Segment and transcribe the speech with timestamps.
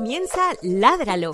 [0.00, 1.32] comienza Ládralo,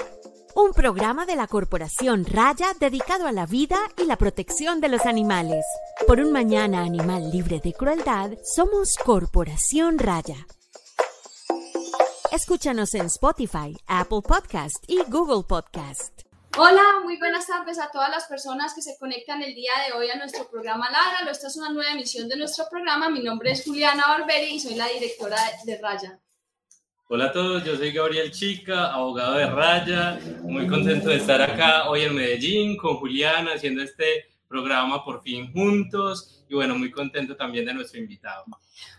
[0.56, 5.06] un programa de la Corporación Raya dedicado a la vida y la protección de los
[5.06, 5.64] animales.
[6.04, 10.48] Por un mañana animal libre de crueldad, somos Corporación Raya.
[12.32, 16.22] Escúchanos en Spotify, Apple Podcast y Google Podcast.
[16.58, 20.10] Hola, muy buenas tardes a todas las personas que se conectan el día de hoy
[20.10, 21.30] a nuestro programa Ládralo.
[21.30, 23.10] Esta es una nueva emisión de nuestro programa.
[23.10, 26.20] Mi nombre es Juliana Barberi y soy la directora de Raya.
[27.08, 31.88] Hola a todos, yo soy Gabriel Chica, abogado de Raya, muy contento de estar acá
[31.88, 37.36] hoy en Medellín con Juliana haciendo este programa por fin juntos y bueno, muy contento
[37.36, 38.44] también de nuestro invitado.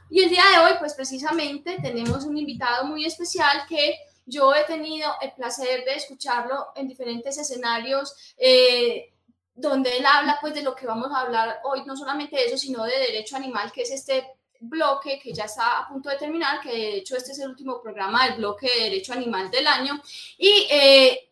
[0.10, 4.64] Y el día de hoy, pues precisamente tenemos un invitado muy especial que yo he
[4.64, 8.36] tenido el placer de escucharlo en diferentes escenarios.
[8.38, 9.12] Eh,
[9.54, 12.60] donde él habla pues de lo que vamos a hablar hoy, no solamente de eso,
[12.60, 16.62] sino de derecho animal, que es este bloque que ya está a punto de terminar,
[16.62, 20.02] que de hecho este es el último programa del bloque de Derecho Animal del año.
[20.38, 21.32] Y eh,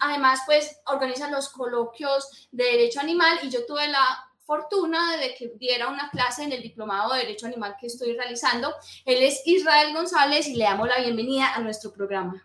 [0.00, 4.04] además, pues organiza los coloquios de Derecho Animal y yo tuve la
[4.44, 8.72] fortuna de que diera una clase en el Diplomado de Derecho Animal que estoy realizando.
[9.04, 12.42] Él es Israel González y le damos la bienvenida a nuestro programa.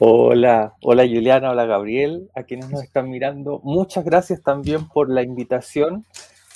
[0.00, 3.60] Hola, hola Juliana, hola Gabriel, a quienes nos están mirando.
[3.62, 6.04] Muchas gracias también por la invitación.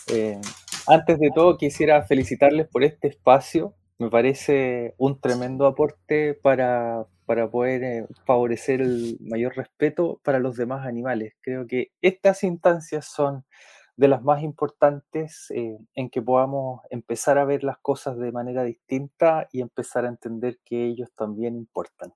[0.08, 0.40] Eh,
[0.88, 3.74] antes de todo, quisiera felicitarles por este espacio.
[3.98, 10.86] Me parece un tremendo aporte para, poder eh, favorecer el mayor respeto para los demás
[10.86, 11.34] animales.
[11.40, 13.44] Creo que estas instancias son
[13.96, 18.62] de las más importantes eh, en que podamos empezar a ver las cosas de manera
[18.62, 22.12] distinta y empezar a entender que ellos también importan.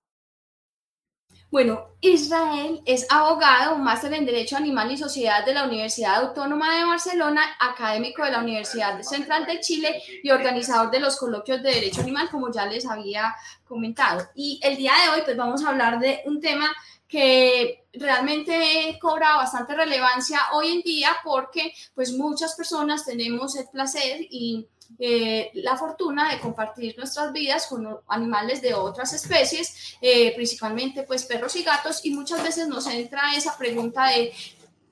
[1.52, 6.86] Bueno, Israel es abogado, máster en Derecho Animal y Sociedad de la Universidad Autónoma de
[6.86, 12.00] Barcelona, académico de la Universidad Central de Chile y organizador de los coloquios de Derecho
[12.00, 13.34] Animal, como ya les había
[13.68, 14.30] comentado.
[14.34, 16.74] Y el día de hoy, pues vamos a hablar de un tema
[17.06, 24.22] que realmente cobra bastante relevancia hoy en día porque pues muchas personas tenemos el placer
[24.30, 24.66] y
[24.98, 31.24] eh, la fortuna de compartir nuestras vidas con animales de otras especies, eh, principalmente pues
[31.24, 34.32] perros y gatos, y muchas veces nos entra esa pregunta de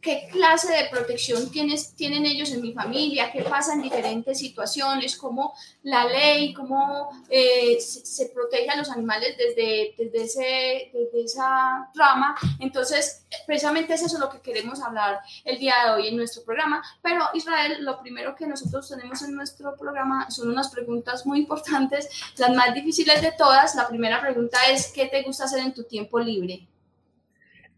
[0.00, 5.16] qué clase de protección tienes, tienen ellos en mi familia, qué pasa en diferentes situaciones,
[5.16, 11.90] cómo la ley, cómo eh, se, protege a los animales desde, desde, ese, desde esa
[11.94, 12.36] rama.
[12.58, 16.82] Entonces, precisamente es eso lo que queremos hablar el día de hoy en nuestro programa.
[17.02, 22.08] Pero Israel, lo primero que nosotros tenemos en nuestro programa son unas preguntas muy importantes,
[22.36, 23.74] las más difíciles de todas.
[23.74, 26.69] La primera pregunta es, ¿qué te gusta hacer en tu tiempo libre?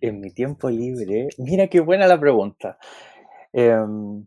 [0.02, 2.76] En mi tiempo libre, mira qué buena la pregunta.
[3.52, 4.26] Em,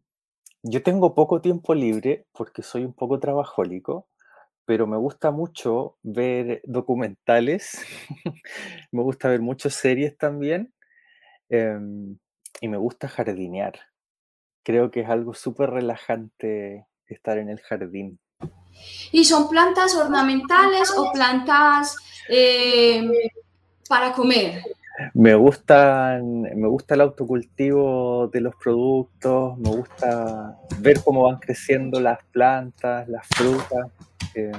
[0.63, 4.07] yo tengo poco tiempo libre porque soy un poco trabajólico,
[4.63, 7.77] pero me gusta mucho ver documentales,
[8.93, 10.73] me gusta ver muchas series también,
[11.49, 12.17] em,
[12.61, 13.77] y me gusta jardinear.
[14.63, 18.17] Creo que es algo súper relajante estar en el jardín.
[19.11, 21.97] ¿Y son plantas ornamentales o plantas
[22.29, 23.11] em,
[23.89, 24.63] para comer?
[25.13, 32.00] Me gustan, me gusta el autocultivo de los productos, me gusta ver cómo van creciendo
[32.00, 33.91] las plantas, las frutas.
[34.34, 34.51] Eh,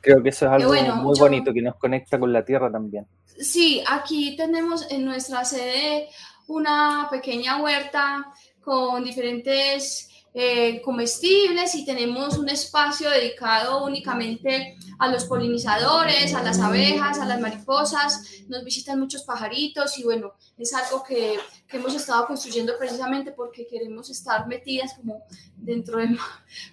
[0.00, 3.06] creo que eso es algo muy bonito que nos conecta con la tierra también.
[3.24, 6.08] Sí, aquí tenemos en nuestra sede
[6.48, 8.26] una pequeña huerta
[8.62, 16.58] con diferentes eh, comestibles y tenemos un espacio dedicado únicamente a los polinizadores, a las
[16.58, 21.38] abejas, a las mariposas, nos visitan muchos pajaritos y bueno, es algo que,
[21.68, 25.22] que hemos estado construyendo precisamente porque queremos estar metidas como
[25.56, 26.16] dentro de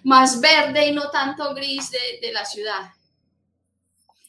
[0.04, 2.92] más verde y no tanto gris de, de la ciudad.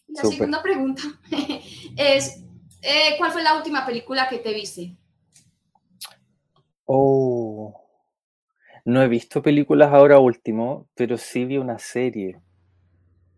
[0.07, 1.03] La segunda pregunta
[1.95, 2.41] es,
[2.81, 4.97] eh, ¿cuál fue la última película que te viste?
[6.85, 7.50] Oh,
[8.85, 12.39] no he visto películas ahora último, pero sí vi una serie.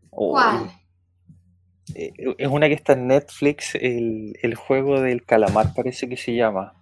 [0.09, 0.71] ¿Cuál?
[1.95, 6.73] Eh, es una que está en Netflix, el, juego del calamar parece que se llama.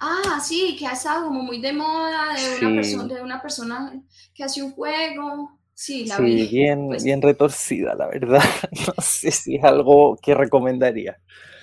[0.00, 4.02] Ah, sí, que ha estado como muy de moda, de, una, persona, de una persona
[4.34, 5.58] que hace un juego.
[5.74, 8.42] Sí, la sí, Bien, pues bien retorcida, la verdad.
[8.86, 11.18] No sé si es algo que recomendaría.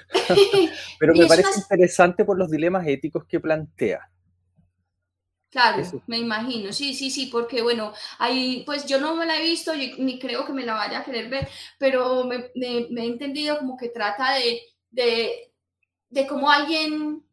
[1.00, 4.10] Pero me parece interesante por los dilemas éticos que plantea.
[5.50, 9.42] Claro, me imagino, sí, sí, sí, porque bueno, ahí pues yo no me la he
[9.42, 11.50] visto, ni creo que me la vaya a querer ver,
[11.80, 14.62] pero me, he entendido como que trata de,
[14.92, 15.52] de,
[16.10, 17.24] de cómo alguien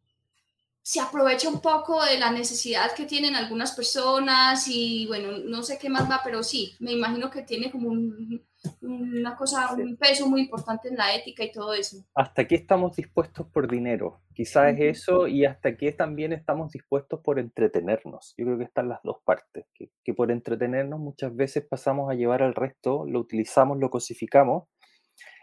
[0.81, 5.77] se aprovecha un poco de la necesidad que tienen algunas personas y bueno, no sé
[5.77, 8.41] qué más va, pero sí, me imagino que tiene como un,
[8.81, 11.97] una cosa, un peso muy importante en la ética y todo eso.
[12.15, 14.21] ¿Hasta qué estamos dispuestos por dinero?
[14.37, 18.35] Quizás es eso y hasta qué también estamos dispuestos por entretenernos.
[18.37, 22.13] Yo creo que están las dos partes, que, que por entretenernos muchas veces pasamos a
[22.13, 24.65] llevar al resto, lo utilizamos, lo cosificamos.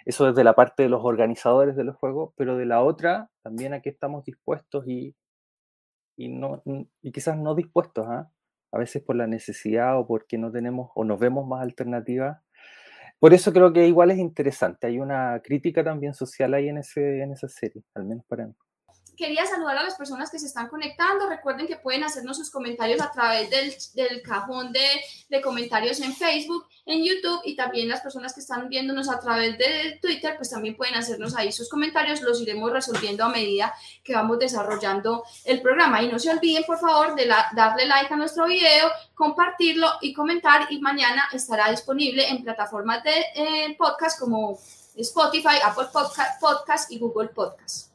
[0.05, 3.75] Eso desde la parte de los organizadores de los juegos, pero de la otra también
[3.75, 5.17] a qué estamos dispuestos y,
[6.17, 6.62] y, no,
[7.02, 8.31] y quizás no dispuestos, ¿ah?
[8.70, 12.38] a veces por la necesidad o porque no tenemos o nos vemos más alternativas
[13.19, 14.87] por eso creo que igual es interesante.
[14.87, 18.55] Hay una crítica también social ahí en, ese, en esa serie, al menos para mí
[19.16, 21.28] quería saludar a las personas que se están conectando.
[21.28, 26.64] Recuerden que pueden hacernos sus comentarios a través del, del cajón de, comentarios en Facebook,
[26.87, 30.76] en YouTube y también las personas que están viéndonos a través de Twitter, pues también
[30.76, 32.22] pueden hacernos ahí sus comentarios.
[32.22, 33.75] Los iremos resolviendo a medida
[34.05, 36.02] que vamos desarrollando el programa.
[36.02, 40.69] Y no se olviden, por favor, de darle like a nuestro video, compartirlo y comentar.
[40.70, 44.58] Y mañana estará disponible en plataformas de eh, podcast como
[44.96, 47.94] Spotify, Apple Podcast, Podcast y Google Podcast.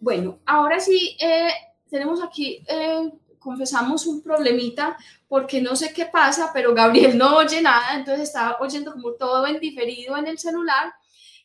[0.00, 1.50] Bueno, ahora sí, eh,
[1.90, 4.96] tenemos aquí, eh, confesamos un problemita
[5.26, 9.46] porque no sé qué pasa, pero Gabriel no oye nada, entonces está oyendo como todo
[9.46, 10.92] en diferido en el celular.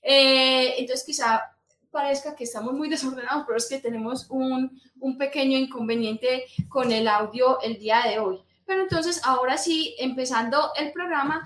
[0.01, 1.41] Eh, entonces quizá
[1.89, 7.07] parezca que estamos muy desordenados, pero es que tenemos un, un pequeño inconveniente con el
[7.07, 8.39] audio el día de hoy.
[8.65, 11.45] Pero entonces, ahora sí, empezando el programa,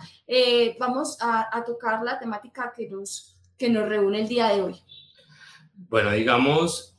[0.80, 4.82] vamos a, a, tocar la temática que nos, que nos reúne el día de hoy.
[5.90, 6.97] Bueno, digamos,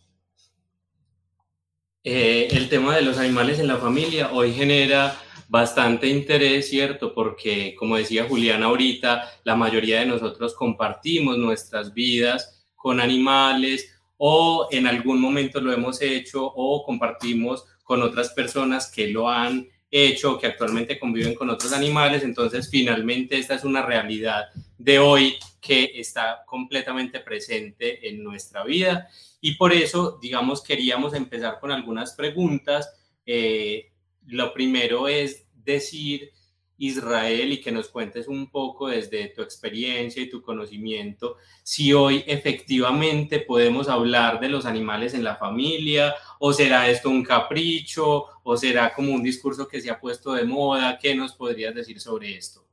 [2.04, 5.16] eh, el tema de los animales en la familia hoy genera
[5.48, 7.12] bastante interés, ¿cierto?
[7.14, 14.68] Porque, como decía Julián ahorita, la mayoría de nosotros compartimos nuestras vidas con animales o
[14.70, 20.38] en algún momento lo hemos hecho o compartimos con otras personas que lo han hecho,
[20.38, 22.22] que actualmente conviven con otros animales.
[22.22, 29.08] Entonces, finalmente, esta es una realidad de hoy que está completamente presente en nuestra vida
[29.40, 32.93] y por eso, digamos, queríamos empezar con algunas preguntas.
[33.25, 33.93] Eh,
[34.26, 36.32] lo primero es decir,
[36.79, 42.23] Israel, y que nos cuentes un poco desde tu experiencia y tu conocimiento, si hoy
[42.26, 48.56] efectivamente podemos hablar de los animales en la familia, o será esto un capricho, o
[48.56, 50.99] será como un discurso que se ha puesto de moda.
[50.99, 52.64] ¿Qué nos podrías decir sobre esto?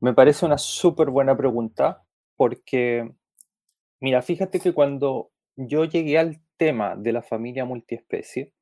[0.00, 2.04] Me parece una súper buena pregunta,
[2.36, 3.08] porque,
[4.00, 8.52] mira, fíjate que cuando yo llegué al tema de la familia multiespecie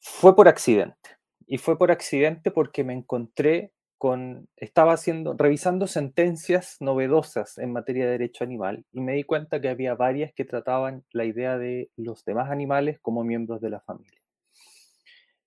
[0.00, 1.10] fue por accidente.
[1.46, 8.04] Y fue por accidente porque me encontré con, estaba haciendo, revisando sentencias novedosas en materia
[8.04, 11.90] de derecho animal y me di cuenta que había varias que trataban la idea de
[11.96, 14.20] los demás animales como miembros de la familia.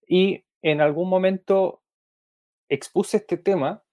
[0.07, 1.81] Y en algún momento
[2.69, 3.83] expuse este tema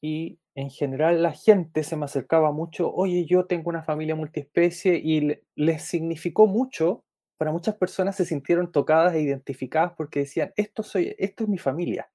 [0.00, 4.96] y en general la gente se me acercaba mucho, oye, yo tengo una familia multiespecie
[5.02, 7.04] y les significó mucho,
[7.36, 11.58] para muchas personas se sintieron tocadas e identificadas porque decían, esto, soy, esto es mi
[11.58, 12.08] familia.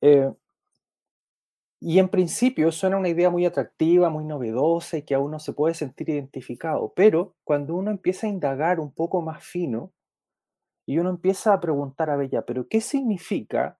[0.00, 0.30] Eh,
[1.80, 5.52] y en principio suena una idea muy atractiva, muy novedosa y que a uno se
[5.52, 9.92] puede sentir identificado, pero cuando uno empieza a indagar un poco más fino
[10.86, 13.78] y uno empieza a preguntar a Bella, pero ¿qué significa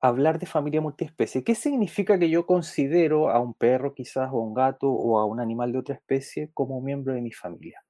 [0.00, 4.42] hablar de familia multiespecie, ¿qué significa que yo considero a un perro quizás o a
[4.42, 7.82] un gato o a un animal de otra especie como miembro de mi familia?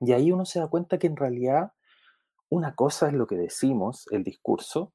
[0.00, 1.72] Y ahí uno se da cuenta que en realidad
[2.48, 4.92] una cosa es lo que decimos, el discurso,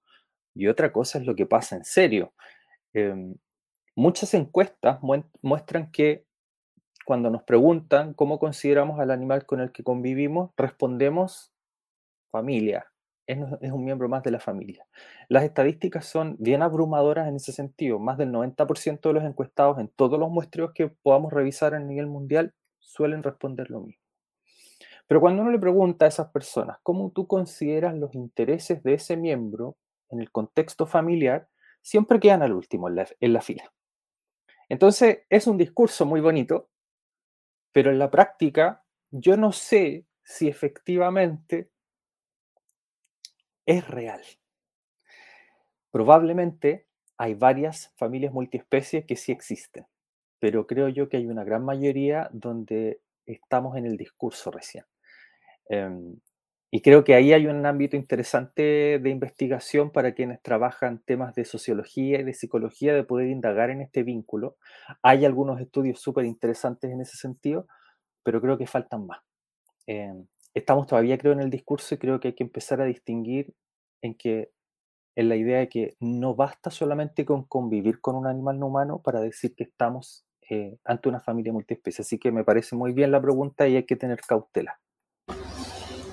[0.54, 2.34] y otra cosa es lo que pasa en serio.
[2.94, 3.36] Em,
[3.96, 5.00] muchas encuestas
[5.42, 6.26] muestran que
[7.06, 11.54] cuando nos preguntan cómo consideramos al animal con el que convivimos, respondemos
[12.32, 12.86] familia,
[13.28, 14.88] es, un miembro más de la familia.
[15.28, 18.00] Las estadísticas son bien abrumadoras en ese sentido.
[18.00, 22.08] Más del 90% de los encuestados en todos los muestreos que podamos revisar a nivel
[22.08, 24.02] mundial suelen responder lo mismo.
[25.08, 29.18] Pero cuando uno le pregunta a esas personas cómo tú consideras los intereses de ese
[29.18, 29.78] miembro
[30.10, 31.50] en el contexto familiar,
[31.82, 33.72] siempre quedan al último en la, en la fila.
[34.70, 36.70] Entonces es un discurso muy bonito,
[37.72, 41.70] pero en la práctica yo no sé si efectivamente
[43.68, 44.22] es real.
[45.92, 49.86] Probablemente hay varias familias multiespecies que sí existen,
[50.40, 54.86] pero creo yo que hay una gran mayoría donde estamos en el discurso recién.
[55.70, 56.20] Em,
[56.72, 61.46] y creo que ahí hay un ámbito interesante de investigación para quienes trabajan temas de
[61.46, 64.58] sociología y de psicología, de poder indagar en este vínculo.
[65.02, 67.68] Hay algunos estudios súper interesantes en ese sentido,
[68.24, 69.20] pero creo que faltan más.
[69.88, 73.54] Em, estamos todavía, creo, en el discurso y creo que hay que empezar a distinguir
[74.02, 74.52] en que
[75.16, 79.02] en la idea de que no basta solamente con convivir con un animal no humano
[79.04, 82.04] para decir que estamos eh, ante una familia multiespecie.
[82.04, 84.80] Así que me parece muy bien la pregunta y hay que tener cautela.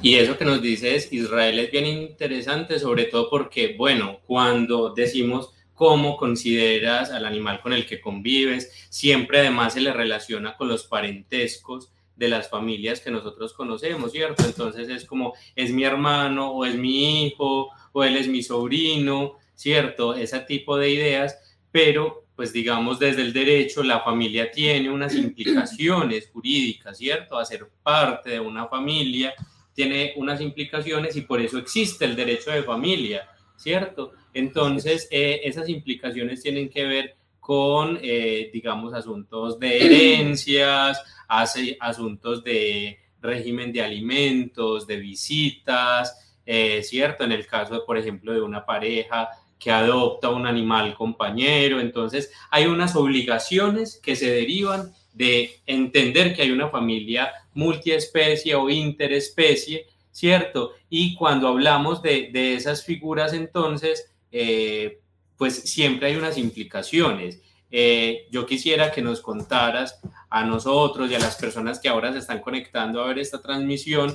[0.01, 5.55] Y eso que nos dices, Israel, es bien interesante, sobre todo porque, bueno, cuando decimos
[5.75, 10.85] cómo consideras al animal con el que convives, siempre además se le relaciona con los
[10.85, 14.45] parentescos de las familias que nosotros conocemos, ¿cierto?
[14.45, 19.37] Entonces es como, es mi hermano o es mi hijo o él es mi sobrino,
[19.55, 20.15] ¿cierto?
[20.15, 21.39] Ese tipo de ideas,
[21.71, 27.39] pero pues digamos desde el derecho la familia tiene unas implicaciones jurídicas, ¿cierto?
[27.39, 29.35] A ser parte de una familia
[29.73, 34.13] tiene unas implicaciones y por eso existe el derecho de familia, ¿cierto?
[34.33, 42.43] Entonces, eh, esas implicaciones tienen que ver con, eh, digamos, asuntos de herencias, hace, asuntos
[42.45, 47.25] de régimen de alimentos, de visitas, eh, ¿cierto?
[47.25, 49.29] En el caso, por ejemplo, de una pareja
[49.59, 56.43] que adopta un animal compañero, entonces hay unas obligaciones que se derivan de entender que
[56.43, 60.73] hay una familia multiespecie o interespecie, ¿cierto?
[60.91, 64.99] Y cuando hablamos de, esas figuras, entonces, eh,
[65.39, 67.41] pues siempre hay unas implicaciones.
[67.77, 70.01] Eh, yo quisiera que nos contaras
[70.31, 74.15] a nosotros y a las personas que ahora se están conectando a ver esta transmisión,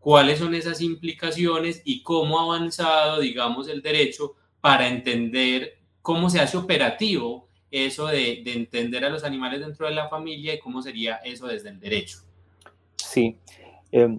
[0.00, 6.40] cuáles son esas implicaciones y cómo ha avanzado, digamos, el derecho para entender cómo se
[6.40, 11.20] hace operativo eso de, entender a los animales dentro de la familia y cómo sería
[11.24, 12.18] eso desde el derecho.
[12.96, 13.38] Sí,
[13.92, 14.18] em,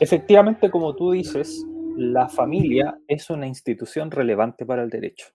[0.00, 1.64] efectivamente, como tú dices,
[1.96, 5.26] la familia es una institución relevante para el derecho.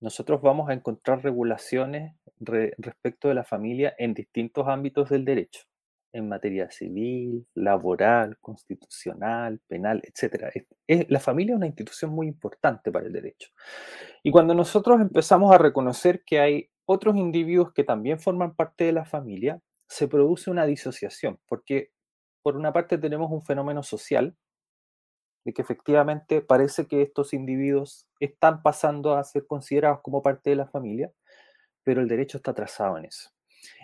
[0.00, 5.62] Nosotros vamos a encontrar regulaciones respecto de la familia en distintos ámbitos del derecho,
[6.12, 10.52] en materia civil, laboral, constitucional, penal, etc.
[11.08, 13.50] la familia es una institución muy importante para el derecho.
[14.22, 18.92] Y cuando nosotros empezamos a reconocer que hay otros individuos que también forman parte de
[18.92, 21.90] la familia, se produce una disociación, porque
[22.42, 24.36] por una parte tenemos un fenómeno social,
[25.46, 30.56] de que efectivamente parece que estos individuos están pasando a ser considerados como parte de
[30.56, 31.12] la familia,
[31.84, 33.30] pero el derecho está atrasado en eso.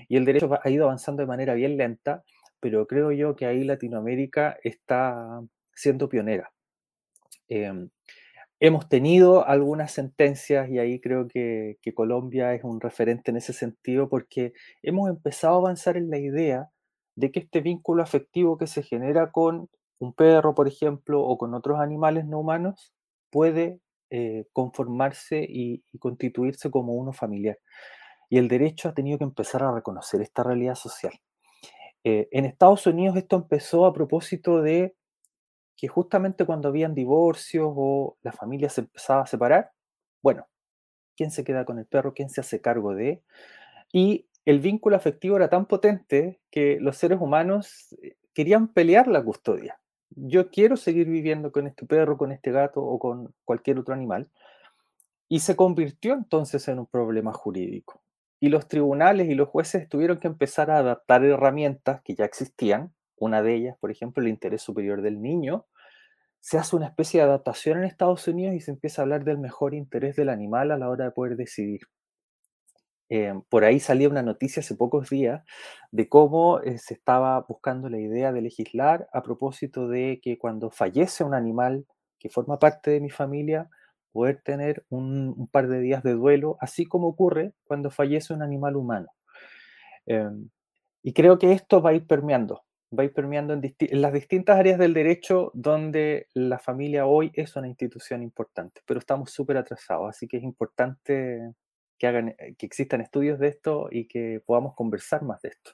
[0.08, 2.24] Y el derecho ha ido avanzando de manera bien lenta,
[2.58, 5.40] pero creo yo que ahí Latinoamérica está
[5.72, 6.52] siendo pionera.
[7.46, 7.90] Em,
[8.58, 13.52] hemos tenido algunas sentencias y ahí creo que, que, Colombia es un referente en ese
[13.52, 14.52] sentido porque
[14.82, 16.70] hemos empezado a avanzar en la idea
[17.14, 19.68] de que este vínculo afectivo que se genera con
[20.02, 22.92] un perro, por ejemplo, o con otros animales no humanos,
[23.30, 23.80] puede
[24.10, 27.58] eh, conformarse y, constituirse como uno familiar.
[28.28, 31.12] Y el derecho ha tenido que empezar a reconocer esta realidad social.
[32.02, 34.96] Eh, en Estados Unidos esto empezó a propósito de
[35.76, 39.70] que justamente cuando habían divorcios o la familia se empezaba a separar,
[40.20, 40.48] bueno,
[41.16, 42.12] ¿quién se queda con el perro?
[42.12, 43.22] ¿Quién se hace cargo de?
[43.92, 49.22] Y el vínculo afectivo era tan potente que los seres humanos eh, querían pelear la
[49.22, 49.78] custodia
[50.16, 54.30] yo quiero seguir viviendo con este perro, con este gato o con cualquier otro animal.
[55.28, 58.02] Y se convirtió entonces en un problema jurídico.
[58.40, 62.92] Y los tribunales y los jueces tuvieron que empezar a adaptar herramientas que ya existían.
[63.16, 65.66] Una de ellas, por ejemplo, el interés superior del niño.
[66.40, 69.38] Se hace una especie de adaptación en Estados Unidos y se empieza a hablar del
[69.38, 71.82] mejor interés del animal a la hora de poder decidir.
[73.14, 75.42] Em, por ahí salía una noticia hace pocos días
[75.90, 80.70] de cómo eh, se estaba buscando la idea de legislar a propósito de que cuando
[80.70, 81.84] fallece un animal
[82.18, 83.68] que forma parte de mi familia,
[84.12, 88.76] poder tener un, par de días de duelo, así como ocurre cuando fallece un animal
[88.76, 89.08] humano.
[90.06, 90.48] Em,
[91.02, 92.64] y creo que esto va a ir permeando,
[92.98, 97.30] va a ir permeando en, en, las distintas áreas del derecho donde la familia hoy
[97.34, 101.52] es una institución importante, pero estamos súper atrasados, así que es importante
[101.98, 105.72] que, hagan, eh, que existan estudios de esto y que podamos conversar más de esto.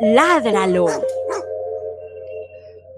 [0.00, 0.86] Ládralo.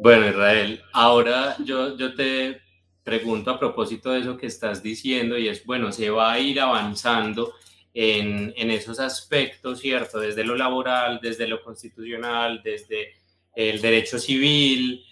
[0.00, 2.60] Bueno, Israel, ahora yo, yo te
[3.02, 6.60] pregunto a propósito de eso que estás diciendo y es, bueno, se va a ir
[6.60, 7.54] avanzando
[7.92, 10.20] en, en, esos aspectos, ¿cierto?
[10.20, 13.14] Desde lo laboral, desde lo constitucional, desde
[13.54, 15.04] el derecho civil,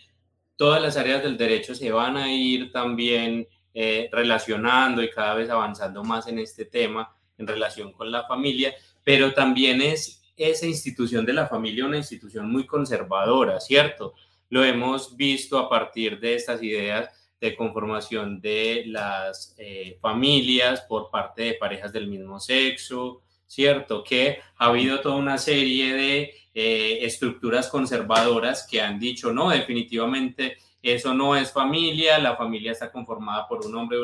[0.57, 3.47] todas las áreas del derecho se van a ir también
[3.80, 8.75] eh, relacionando y cada vez avanzando más en este tema en relación con la familia,
[9.04, 14.14] pero también es esa institución de la familia una institución muy conservadora, ¿cierto?
[14.50, 17.08] Lo hemos visto a partir de estas ideas
[17.40, 24.02] de conformación de las eh, familias por parte de parejas del mismo sexo, ¿cierto?
[24.02, 30.56] Que ha habido toda una serie de eh, estructuras conservadoras que han dicho, no, definitivamente
[30.82, 33.99] eso no es familia, la familia está conformada por un hombre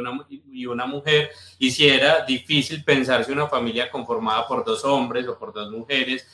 [0.52, 5.38] y una mujer, y si era difícil pensarse una familia conformada por dos hombres o
[5.38, 6.26] por dos mujeres,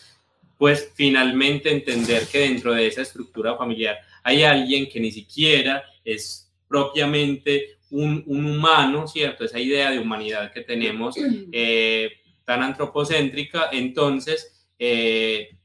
[0.57, 6.53] pues finalmente entender que dentro de esa estructura familiar hay alguien que ni siquiera es
[6.69, 9.45] propiamente un, humano, ¿cierto?
[9.45, 11.17] Esa idea de humanidad que tenemos
[11.53, 12.11] eh,
[12.45, 15.57] tan antropocéntrica, entonces, eh,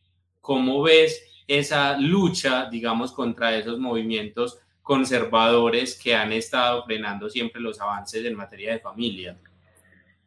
[0.41, 7.81] ¿cómo ves esa lucha, digamos, contra esos movimientos conservadores que han estado frenando siempre los
[7.81, 9.35] avances en materia de familia?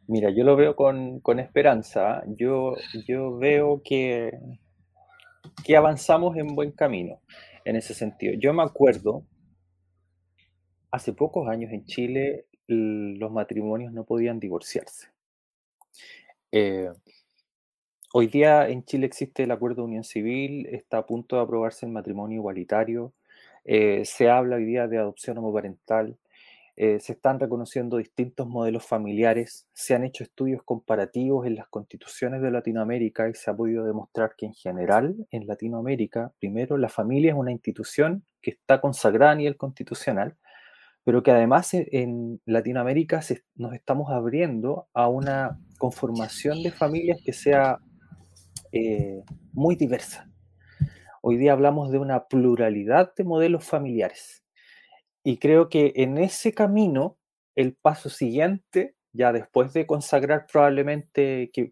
[0.05, 2.21] Mira, yo lo veo con, esperanza.
[2.27, 2.75] Yo,
[3.07, 4.37] yo veo que,
[5.63, 7.21] que avanzamos en buen camino
[7.63, 8.33] en ese sentido.
[8.37, 9.23] Yo me acuerdo,
[10.91, 15.07] hace pocos años en Chile los matrimonios no podían divorciarse.
[16.51, 16.89] Eh,
[18.13, 21.85] hoy día en Chile existe el acuerdo de unión civil, está a punto de aprobarse
[21.85, 23.13] el matrimonio igualitario,
[23.65, 26.17] eh, se habla hoy día de adopción homoparental,
[26.81, 32.41] eh, se están reconociendo distintos modelos familiares, se han hecho estudios comparativos en las constituciones
[32.41, 37.31] de Latinoamérica y se ha podido demostrar que en general en Latinoamérica, primero, la familia
[37.31, 40.37] es una institución que está consagrada a nivel constitucional,
[41.03, 43.19] pero que además en Latinoamérica
[43.55, 47.79] nos estamos abriendo a una conformación de familias que sea
[48.71, 50.28] eh, muy diversa.
[51.21, 54.43] Hoy día hablamos de una pluralidad de modelos familiares.
[55.23, 57.17] Y creo que en ese camino,
[57.55, 61.71] el paso siguiente, ya después de consagrar probablemente que,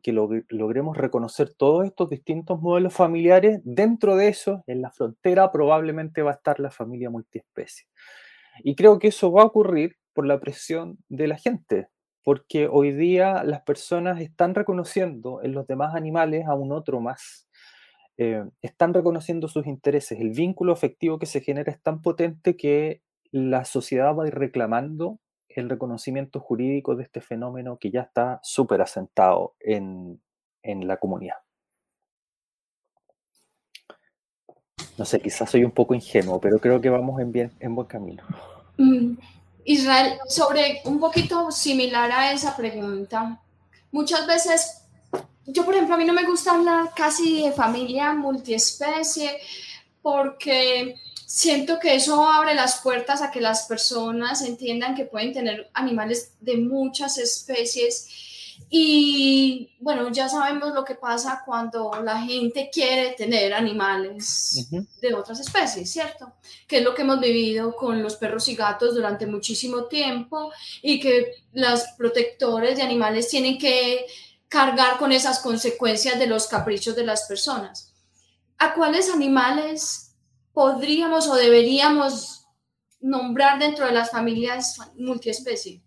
[0.49, 6.31] logremos reconocer todos estos distintos modelos familiares, dentro de eso, en la frontera, probablemente va
[6.31, 7.87] a estar la familia multiespecie.
[8.63, 11.87] Y creo que eso va a ocurrir por la presión de la gente,
[12.21, 17.46] porque hoy día las personas están reconociendo en los demás animales a un otro más,
[18.17, 20.19] eh, están reconociendo sus intereses.
[20.19, 24.35] El vínculo afectivo que se genera es tan potente que la sociedad va a ir
[24.35, 30.21] reclamando el reconocimiento jurídico de este fenómeno que ya está súper asentado en,
[30.63, 31.37] la comunidad.
[34.97, 37.87] No sé, quizás soy un poco ingenuo, pero creo que vamos en, bien, en buen
[37.87, 38.23] camino.
[38.77, 39.13] Mm,
[39.63, 43.41] Israel, sobre un poquito similar a esa pregunta,
[43.91, 44.86] muchas veces
[45.47, 49.39] yo, por ejemplo, a mí no me gusta hablar casi de familia multiespecie
[50.01, 55.69] porque siento que eso abre las puertas a que las personas entiendan que pueden tener
[55.73, 58.07] animales de muchas especies.
[58.69, 64.67] Y bueno, ya sabemos lo que pasa cuando la gente quiere tener animales
[64.99, 66.33] de otras especies, ¿cierto?
[66.67, 70.99] Que es lo que hemos vivido con los perros y gatos durante muchísimo tiempo y
[70.99, 74.05] que los protectores de animales tienen que
[74.49, 77.93] cargar con esas consecuencias de los caprichos de las personas.
[78.57, 80.15] ¿A cuáles animales
[80.53, 82.47] podríamos o deberíamos
[82.99, 85.81] nombrar dentro de las familias multiespecie?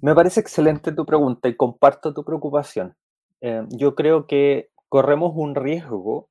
[0.00, 2.96] Me parece excelente tu pregunta y comparto tu preocupación.
[3.40, 6.30] Eh, yo creo que corremos un riesgo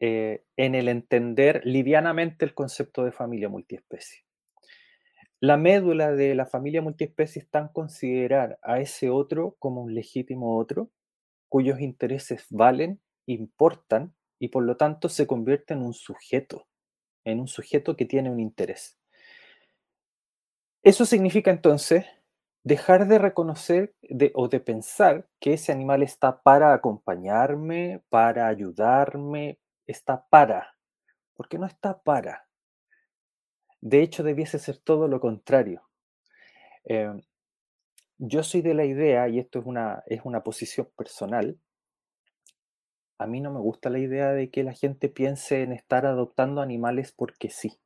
[0.00, 4.27] eh, en el entender livianamente el concepto de familia multiespecie.
[5.40, 10.58] La médula de la familia multiespecie está en considerar a ese otro como un legítimo
[10.58, 10.90] otro,
[11.48, 16.66] cuyos intereses valen, importan y por lo tanto se convierte en un sujeto,
[17.24, 18.98] en un sujeto que tiene un interés.
[20.82, 22.04] Eso significa entonces
[22.64, 23.94] dejar de reconocer
[24.34, 30.74] o de pensar que ese animal está para acompañarme, para ayudarme, está para,
[31.34, 32.47] porque no está para.
[33.80, 35.82] De hecho, debiese ser todo lo contrario.
[36.84, 37.20] Em,
[38.18, 41.58] yo soy de la idea, y esto es una, es una posición personal,
[43.18, 46.60] a mí no me gusta la idea de que la gente piense en estar adoptando
[46.60, 47.78] animales porque sí.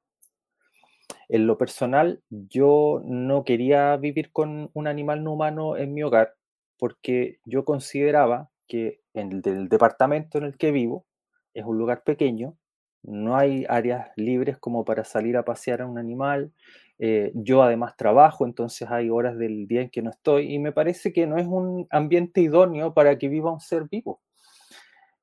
[1.29, 6.35] En lo personal, yo no quería vivir con un animal no humano en mi hogar
[6.79, 11.07] porque yo consideraba que en el departamento en el que vivo
[11.55, 12.57] es un lugar pequeño
[13.03, 16.53] no hay áreas libres como para salir a pasear a un animal.
[16.99, 20.73] Eh, yo además trabajo, entonces hay horas del día en que no estoy y me
[20.73, 24.21] parece que no es un ambiente idóneo para que viva un ser vivo.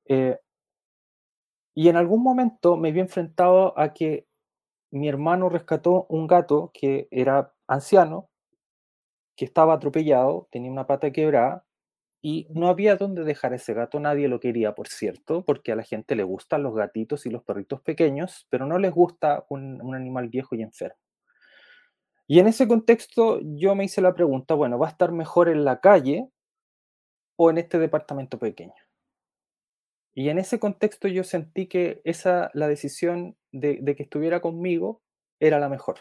[0.06, 0.38] Eh,
[1.74, 4.26] y en algún momento me vi enfrentado a que
[4.90, 8.28] mi hermano rescató un gato que era anciano,
[9.36, 11.64] que estaba atropellado, tenía una pata quebrada
[12.22, 15.82] y no había dónde dejar ese gato, nadie lo quería, por cierto, porque a la
[15.82, 20.28] gente le gustan los gatitos y los perritos pequeños, pero no les gusta un, animal
[20.28, 20.98] viejo y enfermo.
[22.26, 25.64] Y en ese contexto yo me hice la pregunta, bueno, ¿va a estar mejor en
[25.64, 26.28] la calle
[27.36, 28.74] o en este departamento pequeño?
[30.14, 35.00] Y en ese contexto yo sentí que esa, la decisión de, de que estuviera conmigo
[35.40, 36.00] era la mejor.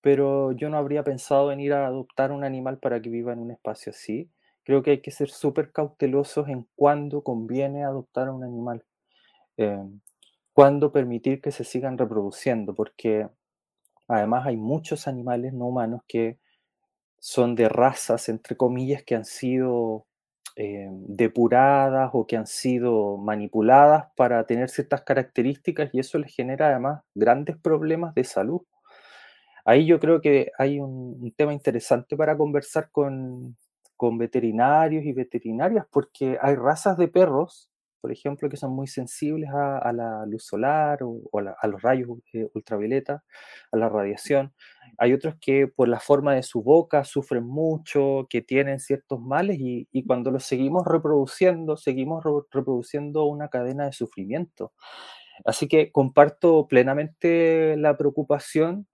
[0.00, 3.38] Pero yo no habría pensado en ir a adoptar un animal para que viva en
[3.38, 4.30] un espacio así.
[4.70, 8.84] Creo que hay que ser súper cautelosos en cuándo conviene adoptar a un animal,
[9.56, 9.82] eh,
[10.52, 13.28] cuándo permitir que se sigan reproduciendo, porque
[14.06, 16.38] además hay muchos animales no humanos que
[17.18, 20.06] son de razas, entre comillas, que han sido
[20.54, 26.68] eh, depuradas o que han sido manipuladas para tener ciertas características y eso les genera
[26.68, 28.62] además grandes problemas de salud.
[29.64, 33.56] Ahí yo creo que hay un, tema interesante para conversar con,
[34.00, 39.50] con veterinarios y veterinarias porque hay razas de perros por ejemplo, que son muy sensibles
[39.52, 43.22] a, la luz solar o, a los rayos eh, ultravioleta,
[43.70, 44.54] a la radiación.
[44.96, 49.58] Hay otros que por la forma de su boca sufren mucho, que tienen ciertos males
[49.60, 54.72] y, cuando los seguimos reproduciendo, seguimos reproduciendo una cadena de sufrimiento.
[55.44, 58.86] Así que comparto plenamente la preocupación.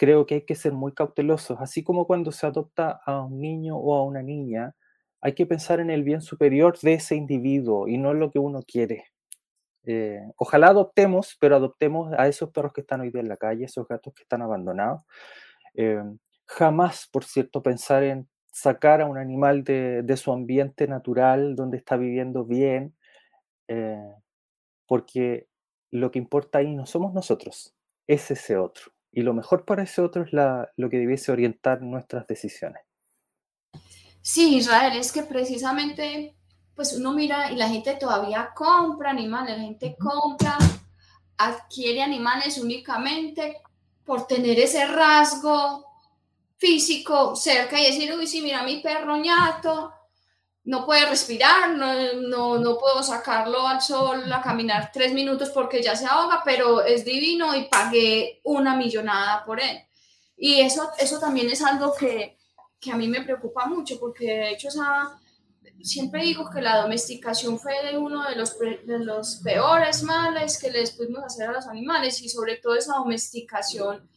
[0.00, 3.76] Creo que hay que ser muy cautelosos, así como cuando se adopta a un niño
[3.76, 4.74] o a una niña,
[5.20, 8.38] hay que pensar en el bien superior de ese individuo y no en lo que
[8.38, 9.04] uno quiere.
[9.84, 13.66] Eh, ojalá adoptemos, pero adoptemos a esos perros que están hoy día en la calle,
[13.66, 15.02] esos gatos que están abandonados.
[15.74, 16.02] Eh,
[16.46, 21.98] jamás, por cierto, pensar en sacar a un animal de, su ambiente natural, donde está
[21.98, 22.96] viviendo bien,
[23.68, 24.14] eh,
[24.86, 25.46] porque
[25.90, 27.74] lo que importa ahí no somos nosotros,
[28.06, 28.92] es ese otro.
[29.12, 32.82] Y lo mejor para ese otro es lo que debiese orientar nuestras decisiones.
[34.22, 36.36] Sí, Israel, es que precisamente,
[36.74, 40.58] pues uno mira y la gente todavía compra animales, la gente compra,
[41.38, 43.56] adquiere animales únicamente
[44.04, 45.86] por tener ese rasgo
[46.58, 49.92] físico cerca y decir, uy, sí, mira mi perro ñato,
[50.64, 55.96] no puede respirar, no, no, puedo sacarlo al sol a caminar tres minutos porque ya
[55.96, 59.78] se ahoga, pero es divino y pagué una millonada por él.
[60.36, 62.38] Y eso, eso también es algo que,
[62.78, 64.68] que a mí me preocupa mucho porque de hecho
[65.82, 70.92] siempre digo que la domesticación fue uno de los, de los peores males que les
[70.92, 74.08] pudimos hacer a los animales y sobre todo esa domesticación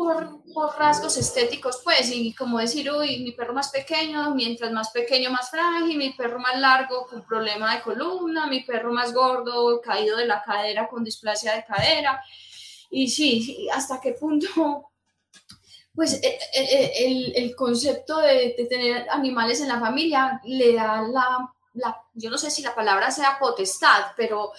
[0.00, 4.90] por, por, rasgos estéticos, pues, y como decir, uy, mi perro más pequeño, mientras más
[4.92, 9.78] pequeño, más frágil, mi perro más largo con problema de columna, mi perro más gordo,
[9.82, 12.18] caído de la cadera con displasia de cadera.
[12.90, 14.90] Y sí hasta qué punto
[15.94, 21.02] pues eh, eh, eh, el, el, concepto de, tener animales en la familia le da
[21.02, 24.52] la, la, yo no sé si la palabra sea potestad, pero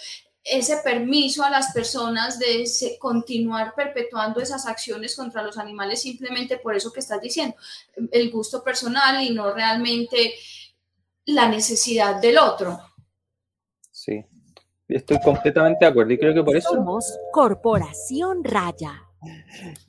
[0.43, 2.65] ese permiso a las personas de
[2.99, 7.55] continuar perpetuando esas acciones contra los animales simplemente por eso que estás diciendo,
[8.11, 10.33] el gusto personal y no realmente
[11.25, 12.79] la necesidad del otro.
[13.91, 14.25] Sí,
[14.87, 16.69] estoy completamente de acuerdo y creo que por eso...
[16.69, 19.03] Somos Corporación Raya.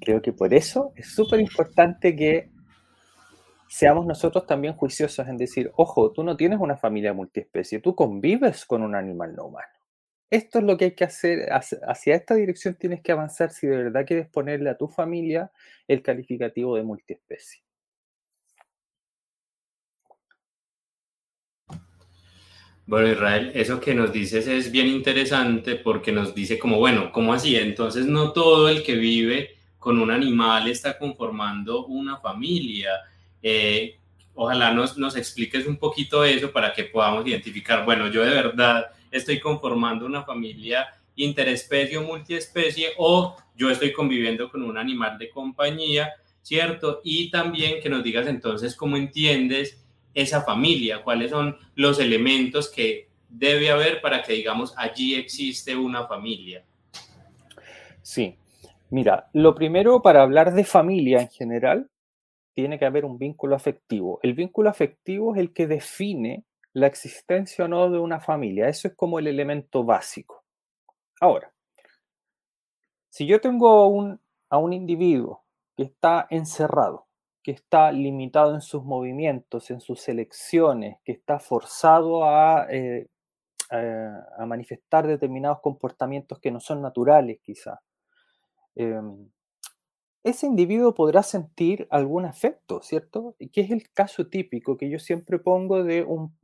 [0.01, 2.53] Creo que por eso es súper importante que
[3.69, 8.67] seamos nosotros también juiciosos en decir, ojo, tú no tienes una familia multiespecie, tú convives
[8.67, 9.82] con un animal no humano.
[10.33, 13.77] Esto es lo que hay que hacer, hacia esta dirección tienes que avanzar si de
[13.77, 15.53] verdad quieres ponerle a tu familia
[15.87, 17.63] el calificativo de multiespecie.
[22.87, 27.35] Bueno, Israel, eso que nos dices es bien interesante porque nos dice como, bueno, ¿cómo
[27.35, 27.57] así?
[27.57, 32.93] Entonces no todo el que vive con un animal está conformando una familia.
[33.43, 33.99] Eh,
[34.33, 38.87] ojalá nos, nos expliques un poquito eso para que podamos identificar, bueno, yo de verdad
[39.13, 45.31] estoy conformando una familia interespecie o multiespecie o yo estoy conviviendo con un animal de
[45.31, 47.01] compañía, ¿cierto?
[47.05, 53.09] Y también que nos digas entonces cómo entiendes esa familia, cuáles son los elementos que
[53.29, 56.65] debe haber para que digamos allí existe una familia.
[58.03, 58.37] Sí,
[58.91, 61.89] mira, lo primero para hablar de familia en general,
[62.55, 64.21] tiene que haber un vínculo afectivo.
[64.23, 68.69] El vínculo afectivo es el que define la existencia o no de una familia.
[68.69, 70.45] Eso es como el elemento básico.
[71.21, 71.53] Ahora,
[73.09, 75.45] si yo tengo a un individuo
[75.77, 77.07] que está encerrado
[77.43, 83.09] que está limitado en sus movimientos, en sus elecciones, que está forzado a, eh,
[84.47, 87.81] manifestar determinados comportamientos que no son naturales quizá.
[88.75, 89.31] Em,
[90.25, 93.35] ese individuo podrá sentir algún afecto, ¿cierto?
[93.53, 96.37] Que es el caso típico que yo siempre pongo de un,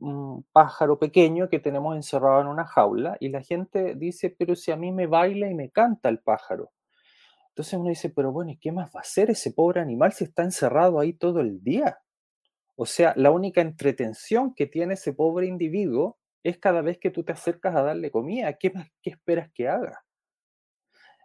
[0.51, 4.75] pájaro pequeño que tenemos encerrado en una jaula y la gente dice, pero si a
[4.75, 6.71] mí me baila y me canta el pájaro.
[7.49, 10.25] Entonces uno dice, pero bueno, ¿y qué más va a hacer ese pobre animal si
[10.25, 11.99] está encerrado ahí todo el día?
[12.75, 17.23] O sea, la única entretención que tiene ese pobre individuo es cada vez que tú
[17.23, 18.53] te acercas a darle comida.
[18.53, 20.05] ¿Qué más qué esperas que haga?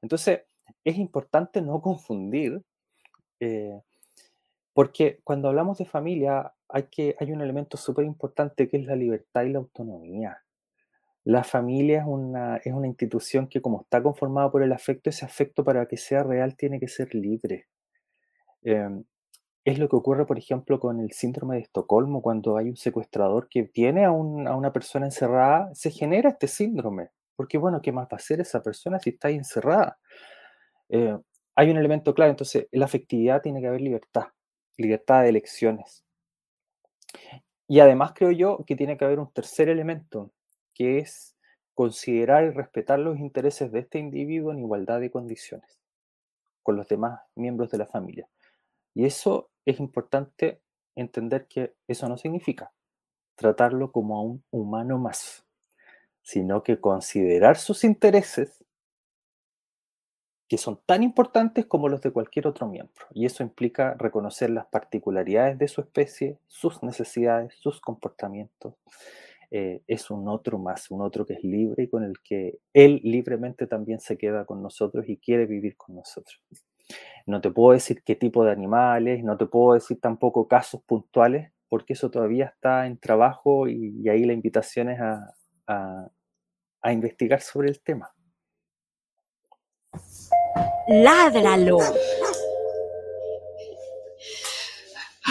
[0.02, 0.42] Entonces,
[0.84, 2.62] es importante no confundir,
[3.40, 3.80] eh,
[4.72, 8.96] porque cuando hablamos de familia hay, que, hay un elemento súper importante que es la
[8.96, 10.38] libertad y la autonomía.
[11.24, 15.24] La familia es una, es una institución que como está conformada por el afecto, ese
[15.24, 17.68] afecto para que sea real tiene que ser libre.
[18.62, 19.04] Em,
[19.64, 23.48] es lo que ocurre, por ejemplo, con el síndrome de Estocolmo, cuando hay un secuestrador
[23.48, 27.10] que tiene a, una persona encerrada, se genera este síndrome.
[27.36, 29.98] Porque, bueno, ¿qué más va a hacer esa persona si está ahí encerrada?
[30.88, 31.18] Eh,
[31.54, 34.28] hay un elemento clave, entonces, en la afectividad tiene que haber libertad,
[34.76, 36.04] libertad de elecciones.
[37.66, 40.32] Y además creo yo que tiene que haber un tercer elemento,
[40.74, 41.36] que es
[41.74, 45.78] considerar y respetar los intereses de este individuo en igualdad de condiciones
[46.62, 48.28] con los demás miembros de la familia.
[48.94, 50.60] Y eso es importante
[50.94, 52.72] entender que eso no significa
[53.34, 55.44] tratarlo como a un humano más,
[56.22, 58.64] sino que considerar sus intereses,
[60.48, 63.06] que son tan importantes como los de cualquier otro miembro.
[63.12, 68.74] Y eso implica reconocer las particularidades de su especie, sus necesidades, sus comportamientos.
[69.50, 73.00] Eh, es un otro más, un otro que es libre y con el que él
[73.04, 76.42] libremente también se queda con nosotros y quiere vivir con nosotros.
[77.26, 81.52] No te puedo decir qué tipo de animales, no te puedo decir tampoco casos puntuales,
[81.68, 85.34] porque eso todavía está en trabajo y, ahí la invitación es a,
[86.82, 88.14] a, investigar sobre el tema.
[90.88, 91.78] Ládralo.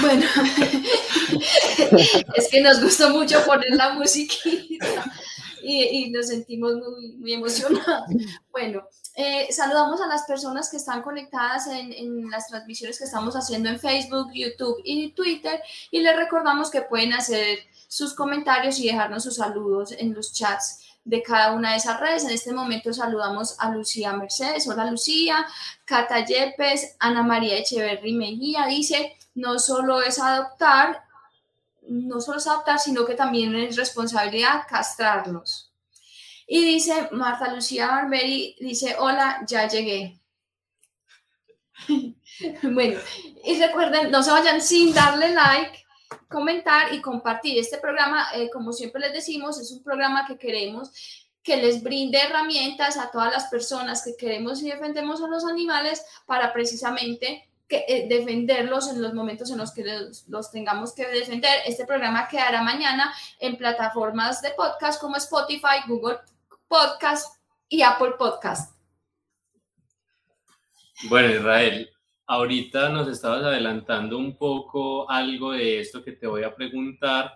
[0.02, 0.26] Bueno,
[2.36, 5.06] es que nos gustó mucho poner la musiquita
[5.62, 8.08] y, nos sentimos muy, muy emocionados.
[8.52, 13.70] Bueno, eh, saludamos a las personas que están conectadas en, las transmisiones que estamos haciendo
[13.70, 15.62] en Facebook, YouTube y Twitter
[15.92, 20.83] y les recordamos que pueden hacer sus comentarios y dejarnos sus saludos en los chats
[21.06, 22.24] de cada una de esas redes.
[22.24, 24.68] En este momento saludamos a Lucía Mercedes.
[24.68, 25.46] Hola Lucía,
[25.86, 31.04] Cata Yepes, Ana María Echeverry Mejía dice, no solo es adoptar,
[31.88, 35.72] no solo es adoptar, sino que también es responsabilidad castrarlos.
[36.48, 40.20] Y dice Marta Lucía Barberi, dice, hola, ya llegué.
[42.64, 43.00] bueno,
[43.44, 45.83] y recuerden, no se vayan sin darle like,
[46.30, 47.58] comentar y compartir.
[47.58, 50.92] Este programa, eh, como siempre les decimos, es un programa que queremos
[51.44, 56.06] que les brinde herramientas a todas las personas que queremos y defendemos a los animales
[56.26, 61.06] para precisamente que, eh, defenderlos en los momentos en los que los, los, tengamos que
[61.06, 61.60] defender.
[61.66, 66.20] Este programa quedará mañana en plataformas de podcast como Spotify, Google
[66.70, 67.36] Podcast
[67.68, 68.74] y Apple Podcast.
[71.10, 71.93] Bueno, Israel,
[72.26, 77.34] ahorita nos estabas adelantando un poco algo de esto que te voy a preguntar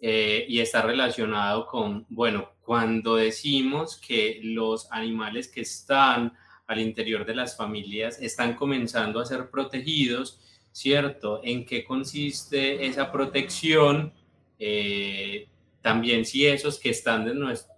[0.00, 6.32] eh, y está relacionado con, bueno, cuando decimos que los animales que están
[6.66, 10.40] al interior de las familias están comenzando a ser protegidos,
[10.72, 11.40] ¿cierto?
[11.44, 14.12] ¿En qué consiste esa protección?
[14.58, 15.48] Eh,
[15.82, 17.26] también si esos que están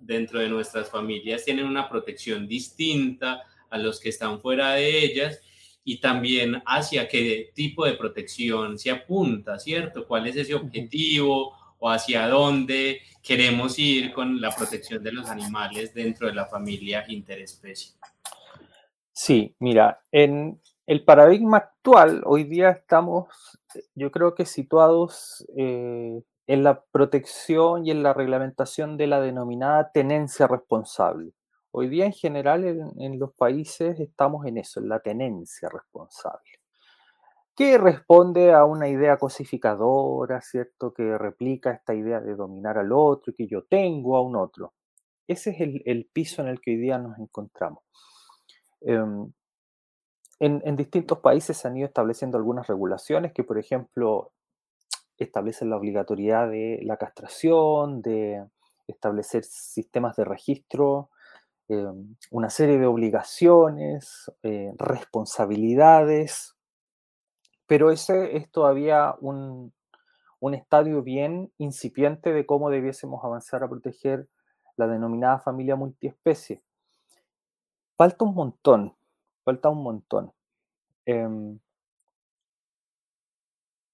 [0.01, 5.41] dentro de nuestras familias tienen una protección distinta a los que están fuera de ellas
[5.85, 10.07] y también hacia qué tipo de protección se apunta, ¿cierto?
[10.07, 15.93] ¿Cuál es ese objetivo o hacia dónde queremos ir con la protección de los animales
[15.95, 17.95] dentro de la familia interespecie?
[19.13, 23.29] Sí, mira, en el paradigma actual, hoy día estamos,
[23.95, 29.91] yo creo que situados eh, en la protección y en la reglamentación de la denominada
[29.93, 31.33] tenencia responsable.
[31.75, 36.61] Hoy día en general en, los países estamos en eso, en la tenencia responsable,
[37.57, 40.93] que responde a una idea cosificadora, ¿cierto?
[40.93, 44.75] Que replica esta idea de dominar al otro y que yo tengo a un otro.
[45.27, 47.83] Ese es el, piso en el que hoy día nos encontramos.
[48.83, 49.33] Em,
[50.41, 54.33] en, en, distintos países se han ido estableciendo algunas regulaciones que, por ejemplo,
[55.17, 58.45] establecen la obligatoriedad de la castración, de
[58.87, 61.09] establecer sistemas de registro,
[61.73, 61.93] eh,
[62.31, 66.55] una serie de obligaciones, eh, responsabilidades,
[67.67, 69.73] pero ese es todavía un,
[70.41, 74.29] un estadio bien incipiente de cómo debiésemos avanzar a proteger
[74.77, 76.61] la denominada familia multiespecie.
[77.97, 78.95] Falta un montón,
[79.45, 80.33] falta un montón.
[81.07, 81.59] Em,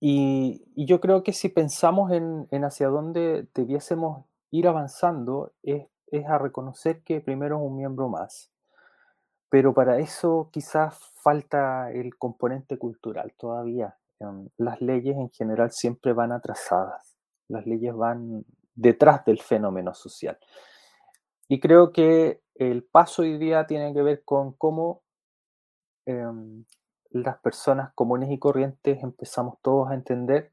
[0.01, 5.87] y, yo creo que si pensamos en, hacia dónde debiésemos ir avanzando, es,
[6.29, 8.51] a reconocer que primero es un miembro más.
[9.51, 13.97] Pero para eso quizás falta el componente cultural todavía.
[14.21, 17.17] Em, las leyes en general siempre van atrasadas.
[17.49, 18.45] Las leyes van
[18.75, 20.39] detrás del fenómeno social.
[21.49, 25.03] Y creo que el paso hoy día tiene que ver con cómo
[26.07, 26.65] em,
[27.11, 30.53] las personas comunes y corrientes empezamos todos a entender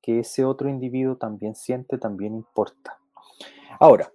[0.00, 2.98] que ese otro individuo también siente, también importa.
[3.80, 4.10] Ahora,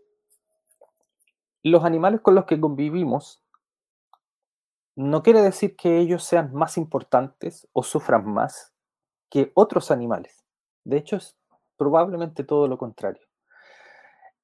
[1.63, 3.41] los animales con los que convivimos
[4.95, 8.73] no quiere decir que ellos sean más importantes o sufran más
[9.29, 10.43] que otros animales.
[10.83, 11.35] De hecho, es
[11.77, 13.23] probablemente todo lo contrario.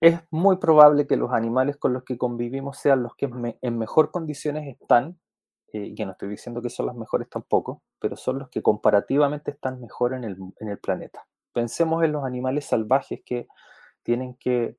[0.01, 3.29] Es muy probable que los animales con los que convivimos sean los que
[3.62, 5.19] en mejor condiciones están,
[5.73, 8.63] eh, y que no estoy diciendo que son las mejores tampoco, pero son los que
[8.63, 11.27] comparativamente están mejor en el, en el planeta.
[11.53, 13.47] Pensemos en los animales salvajes que
[14.03, 14.77] tienen que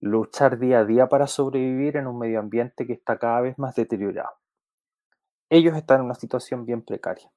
[0.00, 3.74] luchar día a día para sobrevivir en un medio ambiente que está cada vez más
[3.74, 4.30] deteriorado.
[5.50, 7.30] Ellos están en una situación bien precaria.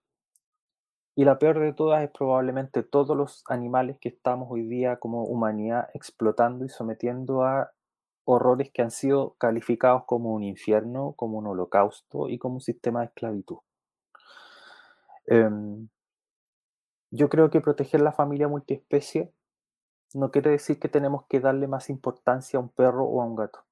[1.16, 5.24] Y la peor de todas es probablemente todos los animales que estamos hoy día como
[5.24, 7.72] humanidad explotando y sometiendo a
[8.24, 13.00] horrores que han sido calificados como un infierno, como un holocausto y como un sistema
[13.00, 13.58] de esclavitud.
[15.26, 15.90] Em,
[17.10, 19.34] yo creo que proteger la familia multiespecie
[20.14, 23.36] no quiere decir que tenemos que darle más importancia a un perro o a un
[23.36, 23.66] gato.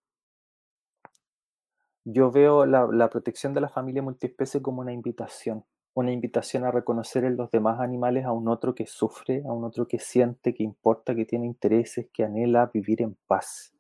[2.04, 7.24] Yo veo la, protección de la familia multiespecie como una invitación, una invitación a reconocer
[7.24, 10.64] en los demás animales a un otro que sufre, a un otro que siente, que
[10.64, 13.74] importa, que tiene intereses, que anhela vivir en paz.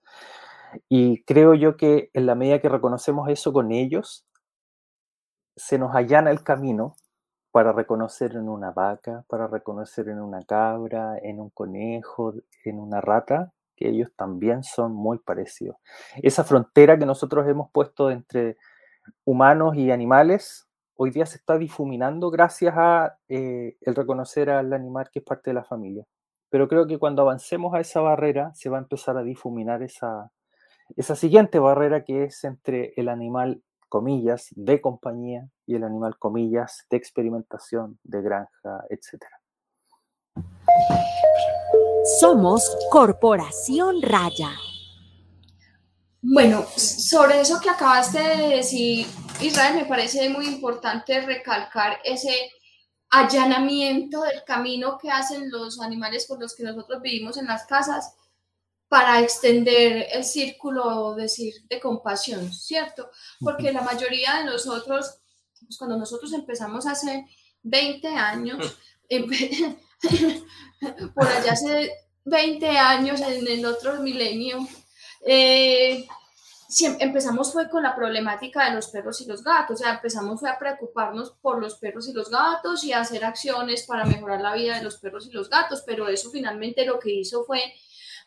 [0.89, 4.25] Y creo yo que en la medida que reconocemos eso con ellos,
[5.55, 6.95] se nos allana el camino
[7.55, 12.33] para reconocer en una vaca, para reconocer en una cabra, en un conejo,
[12.65, 15.77] en una rata, que ellos también son muy parecidos.
[16.21, 18.57] Esa frontera que nosotros hemos puesto entre
[19.23, 25.09] humanos y animales, hoy día se está difuminando gracias a eh, el reconocer al animal
[25.09, 26.05] que es parte de la familia.
[26.49, 30.29] Pero creo que cuando avancemos a esa barrera, se va a empezar a difuminar esa,
[30.97, 36.85] esa siguiente barrera que es entre el animal comillas, de compañía y el animal, comillas,
[36.89, 39.23] de experimentación, de granja, etc.
[42.19, 44.51] Somos Corporación Raya.
[46.21, 49.05] Bueno, sobre eso que acabaste de decir,
[49.41, 52.51] Israel, me parece muy importante recalcar ese
[53.11, 58.15] allanamiento del camino que hacen los animales con los que nosotros vivimos en las casas
[58.95, 63.09] para extender el círculo decir, de compasión, ¿cierto?
[63.41, 65.17] Porque la mayoría de nosotros,
[65.59, 67.25] pues cuando nosotros empezamos hace
[67.63, 68.77] 20 años,
[71.13, 71.91] por allá hace
[72.23, 74.65] 20 años en el otro milenio,
[75.27, 76.07] eh,
[76.99, 80.49] empezamos fue con la problemática de los perros y los gatos, o sea, empezamos fue
[80.49, 84.53] a preocuparnos por los perros y los gatos y a hacer acciones para mejorar la
[84.53, 87.61] vida de los perros y los gatos, pero eso finalmente lo que hizo fue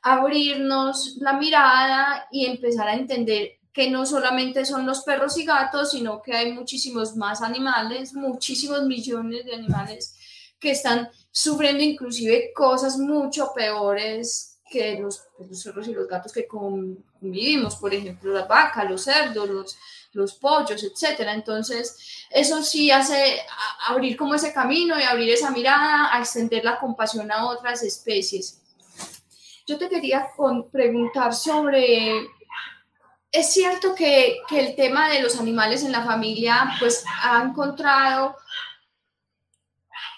[0.02, 5.92] abrirnos la mirada y empezar a entender que no solamente son los perros y gatos,
[5.92, 10.16] sino que hay muchísimos más animales, muchísimos millones de animales
[10.58, 15.22] que están sufriendo inclusive cosas mucho peores que los,
[15.64, 19.78] perros y los gatos que convivimos, por ejemplo, las vacas, los cerdos, los,
[20.12, 21.32] los pollos, etcétera.
[21.32, 23.40] Entonces, eso sí hace
[23.86, 28.60] abrir como ese camino y abrir esa mirada, a extender la compasión a otras especies.
[29.68, 30.30] Yo te quería
[30.72, 32.26] preguntar sobre,
[33.30, 38.34] es cierto que, que, el tema de los animales en la familia pues ha encontrado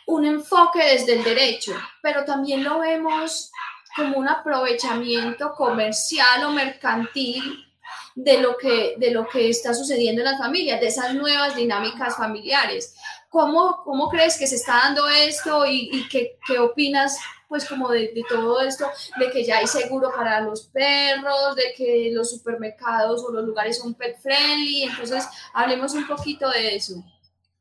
[0.07, 3.51] un enfoque desde el derecho, pero también lo vemos
[3.97, 7.67] como un aprovechamiento comercial o mercantil
[8.15, 12.17] de lo que, de lo que está sucediendo en las familias, de esas nuevas dinámicas
[12.17, 12.95] familiares.
[13.29, 17.19] ¿Cómo, cómo crees que se está dando esto y, y qué, qué opinas
[17.51, 18.87] pues como de, todo esto,
[19.19, 23.79] de que ya hay seguro para los perros, de que los supermercados o los lugares
[23.79, 27.03] son pet friendly, entonces hablemos un poquito de eso.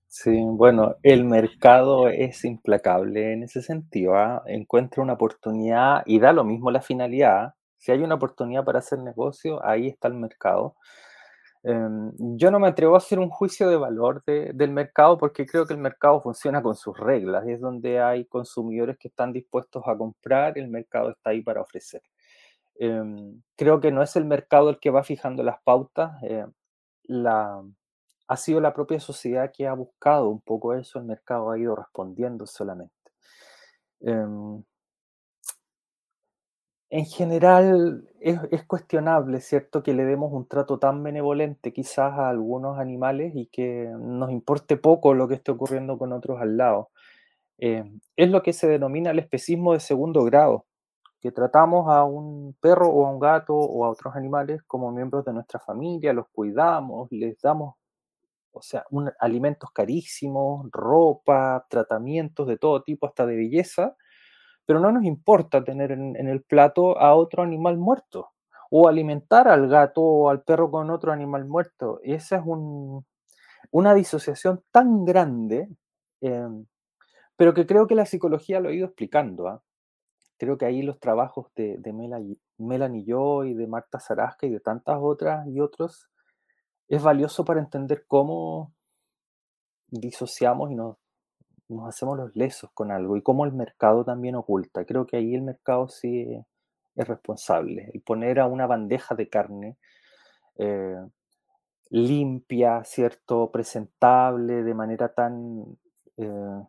[0.08, 4.15] Sí, bueno, el mercado es implacable en ese sentido.
[4.15, 4.43] ¿ah?
[4.45, 7.56] Encuentra una oportunidad y da lo mismo la finalidad.
[7.77, 10.75] Si hay una oportunidad para hacer negocio, ahí está el mercado.
[11.62, 15.65] Em, yo no me atrevo a hacer un juicio de valor del mercado porque creo
[15.65, 17.47] que el mercado funciona con sus reglas.
[17.47, 22.01] Es donde hay consumidores que están dispuestos a comprar, el mercado está ahí para ofrecer.
[22.75, 26.12] Em, creo que no es el mercado el que va fijando las pautas.
[26.23, 26.45] Eh,
[27.03, 27.62] la,
[28.29, 31.75] ha sido la propia sociedad que ha buscado un poco eso, el mercado ha ido
[31.75, 32.93] respondiendo solamente.
[34.01, 34.63] Em,
[36.90, 42.79] en general es, cuestionable, ¿cierto?, que le demos un trato tan benevolente quizás a algunos
[42.79, 46.90] animales y que nos importe poco lo que esté ocurriendo con otros al lado.
[47.60, 47.83] Eh,
[48.15, 50.65] es lo que se denomina el especismo de segundo grado,
[51.21, 55.25] que tratamos a un perro o a un gato o a otros animales como miembros
[55.25, 57.75] de nuestra familia, los cuidamos, les damos
[58.52, 58.85] o sea,
[59.19, 63.96] alimentos carísimos, ropa, tratamientos de todo tipo, hasta de belleza,
[64.69, 68.33] pero no nos importa tener en, el plato a otro animal muerto
[68.69, 71.99] o alimentar al gato o al perro con otro animal muerto.
[72.03, 72.43] esa es
[73.71, 75.69] una disociación tan grande,
[76.21, 76.67] em,
[77.35, 79.47] pero que creo que la psicología lo ha ido explicando.
[79.47, 79.63] ¿ah?
[80.37, 84.99] Creo que ahí los trabajos de, de Melanie Joy, de Marta Sarasca y de tantas
[85.01, 86.11] otras y otros
[86.87, 88.71] es valioso para entender cómo
[89.87, 90.98] disociamos y nos,
[91.87, 94.85] hacemos los lesos con algo y cómo el mercado también oculta.
[94.85, 96.37] Creo que ahí el mercado sí
[96.95, 97.91] es responsable.
[97.93, 99.77] El poner a una bandeja de carne
[100.57, 100.97] eh,
[101.89, 103.51] limpia, ¿cierto?
[103.51, 105.77] Presentable, de manera tan,
[106.17, 106.63] eh,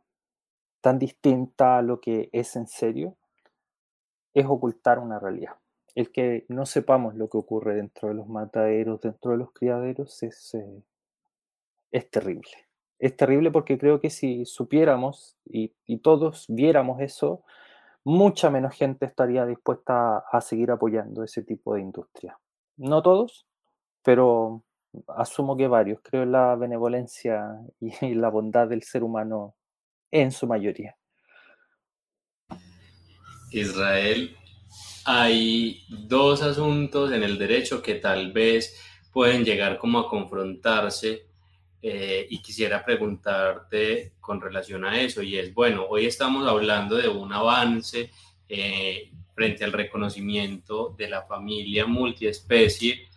[0.80, 3.16] tan distinta a lo que es en serio,
[4.34, 5.56] es ocultar una realidad
[5.94, 10.22] el que no sepamos lo que ocurre dentro de los mataderos, dentro de los criaderos,
[10.22, 10.82] es, eh,
[11.90, 12.69] es terrible.
[13.00, 15.72] Es terrible porque creo que si supiéramos y,
[16.02, 17.42] todos viéramos eso,
[18.04, 22.38] mucha menos gente estaría dispuesta a, seguir apoyando ese tipo de industria.
[22.76, 23.46] No todos,
[24.04, 24.64] pero
[25.08, 26.00] asumo que varios.
[26.02, 29.54] Creo en la benevolencia y la bondad del ser humano
[30.10, 30.94] en su mayoría.
[33.50, 34.36] Israel
[35.06, 38.78] hay dos asuntos en el derecho que tal vez
[39.10, 41.29] pueden llegar como a confrontarse
[41.82, 47.08] eh, y quisiera preguntarte con relación a eso y es, bueno, hoy estamos hablando de
[47.08, 48.10] un avance
[48.48, 53.08] eh, frente al reconocimiento de la familia multiespecie,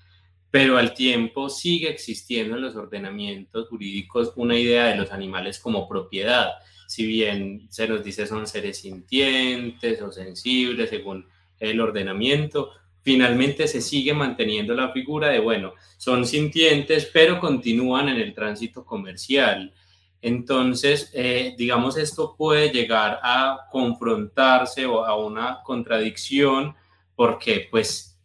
[0.49, 5.89] pero al tiempo sigue existiendo en los ordenamientos jurídicos una idea de los animales como
[5.89, 6.51] propiedad,
[6.87, 11.27] si bien se nos dice son seres sintientes o sensibles según
[11.59, 12.71] el ordenamiento,
[13.03, 18.83] finalmente se sigue manteniendo la figura de, bueno, son sintientes, pero continúan en el tránsito
[18.83, 19.73] comercial.
[20.21, 26.73] Entonces, eh, digamos, esto puede llegar a confrontarse o a una contradicción
[27.15, 28.17] porque, pues,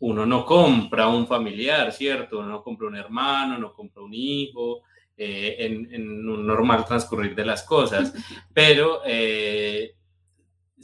[0.00, 2.38] uno no compra un familiar, ¿cierto?
[2.38, 4.82] Uno no compra un hermano, no compra un hijo,
[5.16, 8.12] eh, en, un normal transcurrir de las cosas,
[8.52, 9.94] pero eh,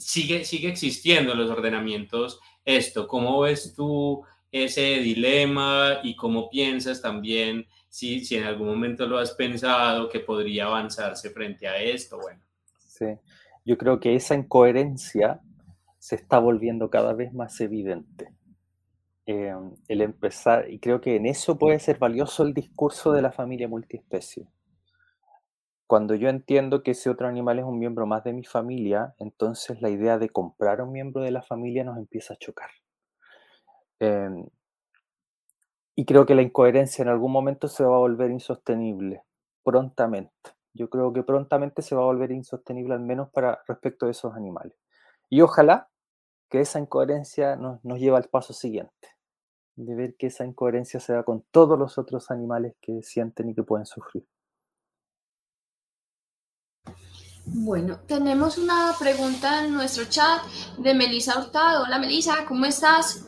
[0.01, 3.07] sigue, sigue existiendo en los ordenamientos esto.
[3.07, 9.17] ¿Cómo ves tú ese dilema y cómo piensas también, si, si en algún momento lo
[9.17, 12.17] has pensado, que podría avanzarse frente a esto?
[12.17, 12.41] Bueno.
[12.77, 13.05] Sí,
[13.65, 15.41] yo creo que esa incoherencia
[15.99, 18.33] se está volviendo cada vez más evidente.
[19.27, 19.53] Eh,
[19.87, 23.67] el empezar, y creo que en eso puede ser valioso el discurso de la familia
[23.67, 24.47] multiespecie
[25.91, 29.81] cuando yo entiendo que ese otro animal es un miembro más de mi familia, entonces
[29.81, 32.69] la idea de comprar un miembro de la familia nos empieza a chocar.
[33.99, 34.45] Em,
[35.93, 39.23] y creo que la incoherencia en algún momento se va a volver insostenible,
[39.65, 40.31] prontamente.
[40.73, 44.33] Yo creo que prontamente se va a volver insostenible, al menos para respecto de esos
[44.33, 44.77] animales.
[45.29, 45.89] Y ojalá
[46.49, 49.09] que esa incoherencia nos, nos lleve al paso siguiente,
[49.75, 53.55] de ver que esa incoherencia se da con todos los otros animales que sienten y
[53.55, 54.25] que pueden sufrir.
[57.53, 60.41] Bueno, tenemos una pregunta en nuestro chat
[60.77, 61.83] de Melisa Hurtado.
[61.83, 63.25] Hola Melisa, ¿cómo estás?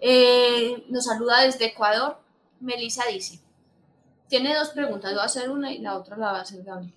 [0.00, 2.18] Eh, nos saluda desde Ecuador.
[2.58, 3.38] Melisa dice,
[4.26, 6.92] tiene dos preguntas, voy a hacer una y la otra la va a hacer Gabriel.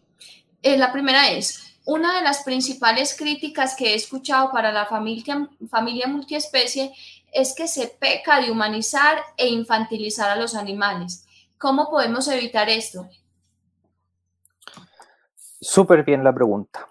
[0.64, 5.48] Eh, la primera es, una de las principales críticas que he escuchado para la familia,
[5.70, 6.92] familia multiespecie
[7.32, 11.28] es que se peca de humanizar e infantilizar a los animales.
[11.60, 13.08] ¿Cómo podemos evitar esto?
[15.64, 16.90] Súper bien la pregunta.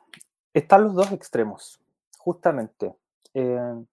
[0.55, 1.79] Están los dos extremos,
[2.17, 2.97] justamente.
[3.35, 3.85] Eh,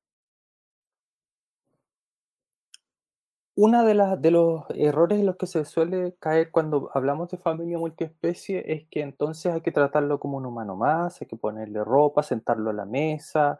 [3.56, 7.78] una de, de los errores en los que se suele caer cuando hablamos de familia
[7.78, 12.24] multiespecie es que entonces hay que tratarlo como un humano más, hay que ponerle ropa,
[12.24, 13.60] sentarlo a la mesa,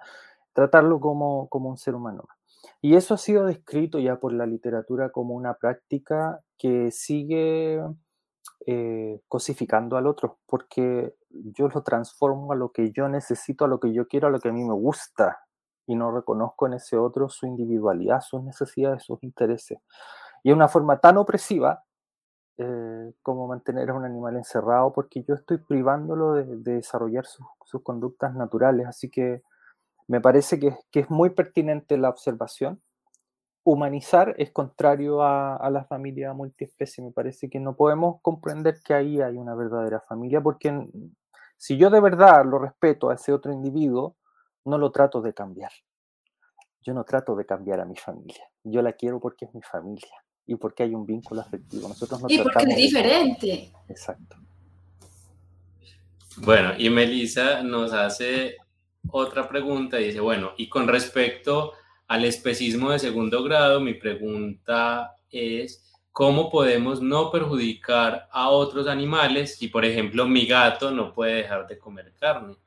[0.54, 2.38] tratarlo como, como un ser humano más.
[2.82, 7.82] Y eso ha sido descrito ya por la literatura como una práctica que sigue
[8.66, 13.80] eh, cosificando al otro, porque yo lo transformo a lo que yo necesito, a lo
[13.80, 15.40] que yo quiero, a lo que a mí me gusta,
[15.88, 19.80] y no reconozco en ese otro su individualidad, sus necesidades, sus intereses.
[20.44, 21.84] Y es una forma tan opresiva
[22.58, 28.36] eh, como mantener a un animal encerrado, porque yo estoy privándolo de, desarrollar sus conductas
[28.36, 28.86] naturales.
[28.88, 29.42] Así que
[30.08, 32.82] me parece que, que es muy pertinente la observación
[33.64, 37.04] humanizar es contrario a, la familia multiespecie.
[37.04, 40.88] Me parece que no podemos comprender que ahí hay una verdadera familia, porque
[41.58, 44.16] si yo de verdad lo respeto a ese otro individuo,
[44.66, 45.72] no lo trato de cambiar.
[46.82, 48.44] Yo no trato de cambiar a mi familia.
[48.64, 50.14] Yo la quiero porque es mi familia.
[50.46, 51.88] y porque hay un vínculo afectivo.
[51.88, 53.72] Nosotros y porque es diferente.
[53.88, 54.36] Exacto.
[56.38, 58.58] Bueno, y Melissa nos hace
[59.12, 61.74] otra pregunta y dice, bueno, y con respecto
[62.10, 69.58] al especismo de segundo grado, mi pregunta es, ¿cómo podemos no perjudicar a otros animales
[69.58, 72.58] si, por ejemplo, mi gato no puede dejar de comer carne?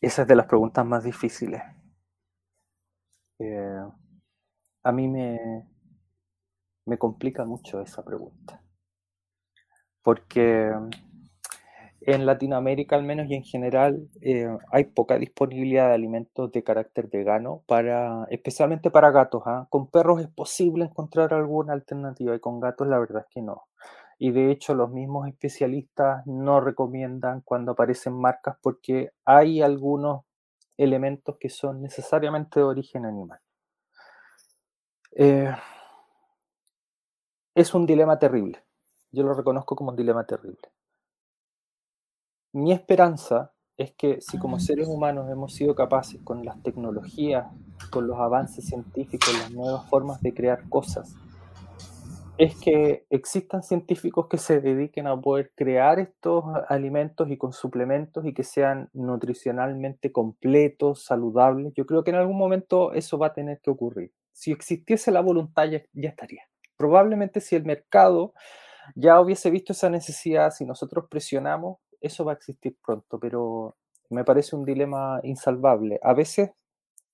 [0.00, 1.60] Esa es de las preguntas más difíciles.
[3.40, 3.82] Eh,
[4.84, 5.66] a mí me,
[6.86, 8.62] me complica mucho esa pregunta.
[10.02, 10.70] Porque
[12.02, 17.08] en Latinoamérica al menos y en general eh, hay poca disponibilidad de alimentos de carácter
[17.08, 19.66] vegano para especialmente para gatos ¿ah?
[19.68, 23.64] con perros es posible encontrar alguna alternativa y con gatos la verdad es que no.
[24.18, 30.24] Y de hecho los mismos especialistas no recomiendan cuando aparecen marcas porque hay algunos
[30.76, 33.40] elementos que son necesariamente de origen animal.
[35.12, 35.54] Eh,
[37.54, 38.62] es un dilema terrible.
[39.10, 40.70] Yo lo reconozco como un dilema terrible
[42.52, 47.46] mi esperanza es que si como seres humanos hemos sido capaces con las tecnologías,
[47.90, 51.14] con los avances científicos, las nuevas formas de crear cosas,
[52.36, 58.24] es que existan científicos que se dediquen a poder crear estos alimentos y con suplementos
[58.24, 61.74] y que sean nutricionalmente completos, saludables.
[61.74, 64.12] Yo creo que en algún momento eso va a tener que ocurrir.
[64.32, 66.42] Si existiese la voluntad ya, ya estaría.
[66.78, 68.32] Probablemente si el mercado
[68.94, 73.76] ya hubiese visto esa necesidad, si nosotros presionamos, eso va a existir pronto, pero
[74.10, 75.98] me parece un dilema insalvable.
[76.02, 76.50] A veces,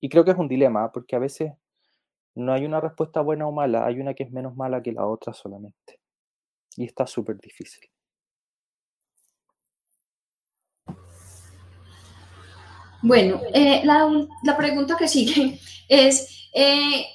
[0.01, 1.53] y creo que es un dilema, porque a veces
[2.35, 5.05] no hay una respuesta buena o mala, hay una que es menos mala que la
[5.07, 5.99] otra solamente.
[6.75, 7.89] Y está súper difícil.
[13.01, 15.59] Bueno, eh, la, pregunta que sigue
[15.89, 17.05] es, eh,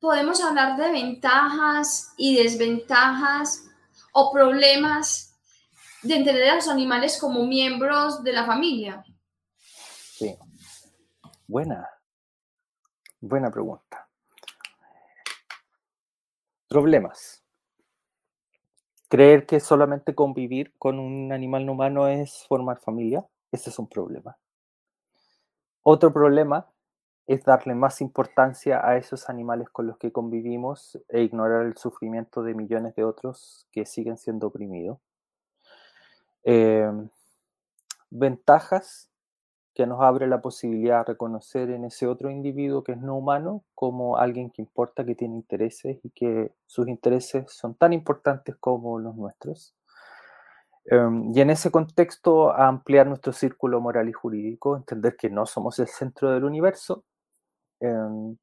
[0.00, 3.68] ¿podemos hablar de ventajas y desventajas
[4.12, 5.27] o problemas
[6.02, 9.04] de entender a los animales como miembros de la familia?
[9.58, 10.36] Sí.
[11.46, 11.88] Buena.
[13.20, 14.08] Buena pregunta.
[16.68, 17.42] Problemas.
[19.08, 23.88] Creer que solamente convivir con un animal no humano es formar familia, ese es un
[23.88, 24.36] problema.
[25.82, 26.70] Otro problema
[27.26, 32.42] es darle más importancia a esos animales con los que convivimos e ignorar el sufrimiento
[32.42, 34.98] de millones de otros que siguen siendo oprimidos.
[36.44, 37.08] Em,
[38.10, 39.10] ventajas
[39.74, 43.64] que nos abre la posibilidad de reconocer en ese otro individuo que es no humano
[43.74, 48.98] como alguien que importa, que tiene intereses y que sus intereses son tan importantes como
[48.98, 49.74] los nuestros.
[50.86, 55.78] Em, y en ese contexto, ampliar nuestro círculo moral y jurídico, entender que no somos
[55.78, 57.04] el centro del universo,
[57.80, 58.36] em,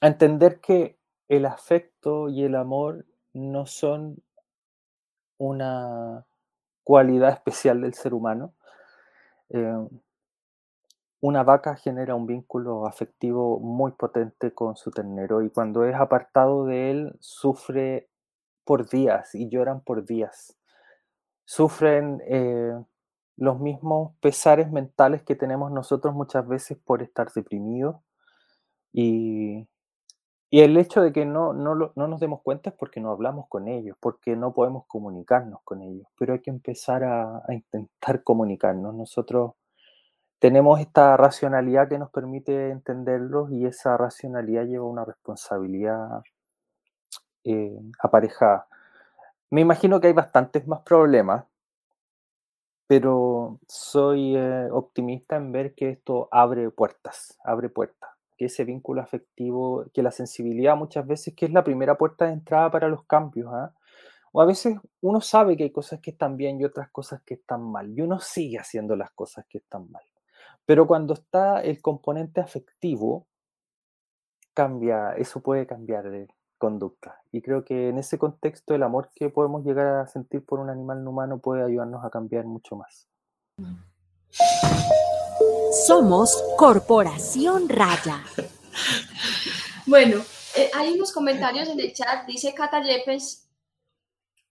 [0.00, 0.98] entender que
[1.28, 4.22] el afecto y el amor no son
[5.38, 6.26] una
[6.82, 8.54] cualidad especial del ser humano.
[9.50, 9.88] Eh,
[11.20, 16.66] una vaca genera un vínculo afectivo muy potente con su ternero y cuando es apartado
[16.66, 18.10] de él sufre
[18.64, 20.56] por días y lloran por días.
[21.46, 22.74] Sufren eh,
[23.36, 27.96] los mismos pesares mentales que tenemos nosotros muchas veces por estar deprimidos
[28.92, 29.66] y,
[30.54, 33.48] y el hecho de que no, no, no, nos demos cuenta es porque no hablamos
[33.48, 38.94] con ellos, porque no podemos comunicarnos con ellos, pero hay que empezar a, intentar comunicarnos.
[38.94, 39.54] Nosotros
[40.38, 46.22] tenemos esta racionalidad que nos permite entenderlos y esa racionalidad lleva una responsabilidad
[47.42, 48.68] eh, aparejada.
[49.50, 51.46] Me imagino que hay bastantes más problemas,
[52.86, 59.00] pero soy eh, optimista en ver que esto abre puertas, abre puertas que ese vínculo
[59.00, 63.04] afectivo, que la sensibilidad muchas veces que es la primera puerta de entrada para los
[63.04, 63.52] cambios.
[63.52, 63.72] ¿ah?
[64.32, 67.34] O a veces uno sabe que hay cosas que están bien y otras cosas que
[67.34, 70.02] están mal, y uno sigue haciendo las cosas que están mal.
[70.66, 73.26] Pero cuando está el componente afectivo,
[74.54, 76.28] cambia, eso puede cambiar de
[76.58, 77.20] conducta.
[77.30, 80.70] Y creo que en ese contexto el amor que podemos llegar a sentir por un
[80.70, 83.08] animal no humano puede ayudarnos a cambiar mucho más.
[85.86, 88.24] Somos Corporación Raya.
[89.84, 90.24] Bueno,
[90.56, 92.26] eh, hay unos comentarios en el chat.
[92.26, 93.50] Dice Cata Yepes,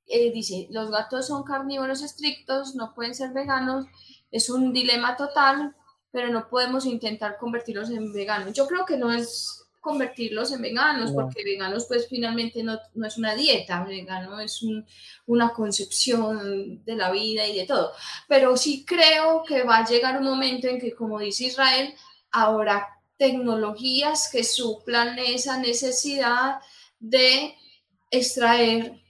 [0.05, 3.87] eh, dice, los gatos son carnívoros estrictos, no pueden ser veganos.
[4.29, 5.75] Es un dilema total,
[6.11, 8.53] pero no podemos intentar convertirlos en veganos.
[8.53, 13.17] Yo creo que no es convertirlos en veganos, porque veganos pues finalmente no, no, es
[13.17, 14.61] una dieta, vegano es
[15.25, 17.91] una concepción de la vida y de todo.
[18.29, 21.93] Pero sí creo que va a llegar un momento en que, como dice Israel,
[22.31, 26.59] ahora tecnologías que suplan esa necesidad
[27.01, 27.53] de
[28.09, 29.03] extraer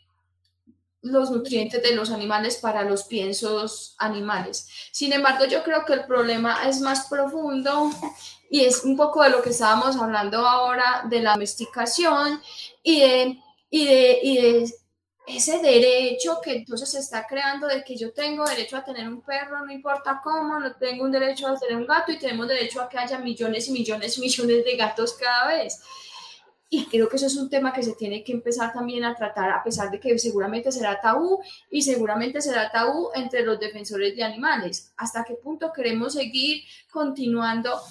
[1.03, 4.67] los nutrientes de los animales para los piensos animales.
[4.91, 7.91] Sin embargo, yo creo que el problema es más profundo
[8.53, 12.39] y es un poco de lo que estábamos hablando ahora de la domesticación
[12.83, 13.39] y de,
[13.71, 14.73] y de, y de
[15.25, 19.23] ese derecho que entonces se está creando de que yo tengo derecho a tener un
[19.23, 22.79] perro, no importa cómo, no tengo un derecho a tener un gato y tenemos derecho
[22.79, 25.81] a que haya millones y millones y millones de gatos cada vez.
[26.69, 29.49] Y creo que eso es un tema que se tiene que empezar también a tratar,
[29.49, 31.41] a pesar de que seguramente será tabú
[31.71, 34.93] y seguramente será tabú entre los defensores de animales.
[34.95, 37.81] ¿Hasta qué punto queremos seguir continuando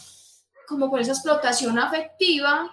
[0.72, 2.70] como con esa explotación afectiva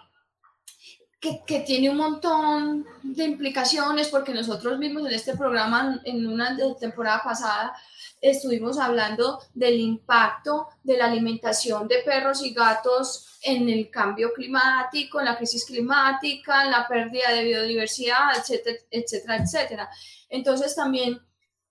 [1.19, 6.57] que, que, tiene un montón de implicaciones, porque nosotros mismos en este programa, en una
[6.79, 7.75] temporada pasada,
[8.21, 15.19] estuvimos hablando del impacto de la alimentación de perros y gatos en el cambio climático,
[15.19, 19.89] en la crisis climática, en la pérdida de biodiversidad, etcétera, etcétera, etcétera.
[20.29, 21.19] Entonces también,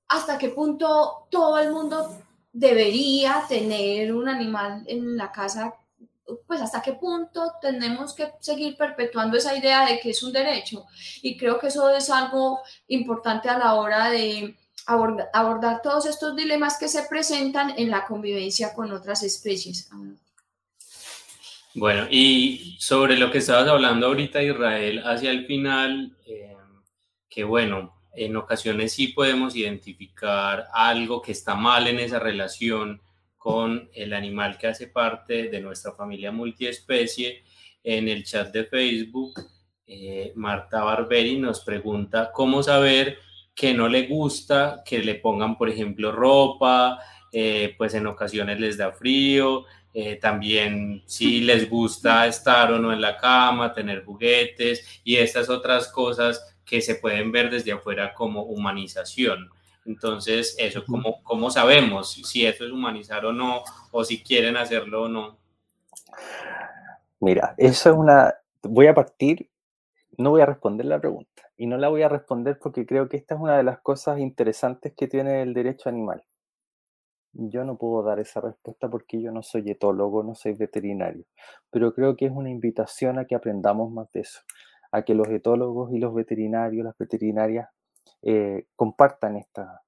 [0.09, 2.23] ¿hasta qué punto todo el mundo
[2.53, 5.75] debería tener un animal en la casa?
[6.47, 10.85] Pues hasta qué punto tenemos que seguir perpetuando esa idea de que es un derecho.
[11.23, 14.57] Y creo que eso es algo importante a la hora de
[14.87, 19.91] abordar, todos estos dilemas que se presentan en la convivencia con otras especies.
[21.75, 26.57] Bueno, y sobre lo que estabas hablando ahorita, Israel, hacia el final, eh,
[27.29, 33.01] que bueno, en ocasiones sí podemos identificar algo que está mal en esa relación
[33.39, 37.45] con el animal que hace parte de nuestra familia multiespecie.
[37.83, 39.41] En el chat de Facebook,
[39.87, 43.19] eh, Marta Barberi nos pregunta cómo saber
[43.55, 46.99] que no le gusta que le pongan, por ejemplo, ropa,
[47.33, 49.65] eh, pues en ocasiones les da frío,
[49.95, 55.49] eh, también si les gusta estar o no en la cama, tener juguetes y estas
[55.49, 59.51] otras cosas que se pueden ver desde afuera como humanización.
[59.89, 65.05] Entonces, eso, ¿cómo, cómo sabemos si eso es humanizar o no, o si quieren hacerlo
[65.05, 65.39] o no?
[67.21, 68.35] Mira, eso es una...
[68.63, 69.49] Voy a partir,
[70.19, 73.17] no voy a responder la pregunta, y no la voy a responder porque creo que
[73.17, 76.23] esta es una de las cosas interesantes que tiene el derecho animal.
[77.33, 81.25] Yo no puedo dar esa respuesta porque yo no soy etólogo, no soy veterinario,
[81.71, 84.41] pero creo que es una invitación a que aprendamos más de eso,
[84.93, 87.69] a que los etólogos y los veterinarios, las veterinarias,
[88.23, 89.83] eh, compartan esta,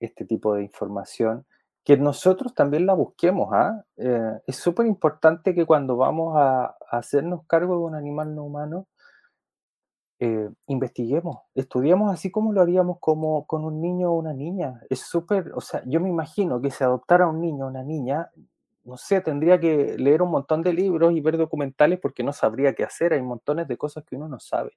[0.00, 1.46] este tipo de información,
[1.84, 3.50] que nosotros también la busquemos.
[3.52, 3.84] ¿ah?
[3.96, 8.88] Eh, es súper importante que cuando vamos a, hacernos cargo de un animal no humano,
[10.18, 14.80] eh, investiguemos, estudiemos así como lo haríamos como con un niño o una niña.
[14.90, 18.30] Es súper, o sea, yo me imagino que si adoptara un niño o una niña,
[18.84, 22.74] no sé, tendría que leer un montón de libros y ver documentales porque no sabría
[22.74, 23.12] qué hacer.
[23.12, 24.72] Hay montones de cosas que uno no sabe.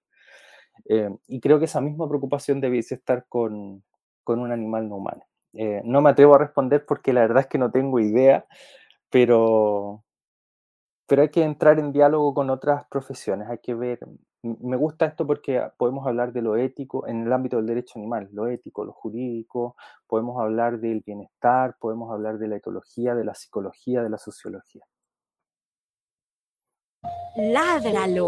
[0.86, 3.84] Eh, y creo que esa misma preocupación debiese estar con,
[4.24, 5.24] con un animal no humano.
[5.54, 8.46] Eh, no me atrevo a responder porque la verdad es que no tengo idea,
[9.10, 10.04] pero,
[11.08, 14.00] pero hay que entrar en diálogo con otras profesiones, hay que ver
[14.42, 18.30] me gusta esto porque podemos hablar de lo ético en el ámbito del derecho animal,
[18.32, 19.76] lo ético, lo jurídico,
[20.08, 24.86] podemos hablar del bienestar, podemos hablar de la etología, de la psicología, de la sociología.
[27.36, 28.28] Ládralo.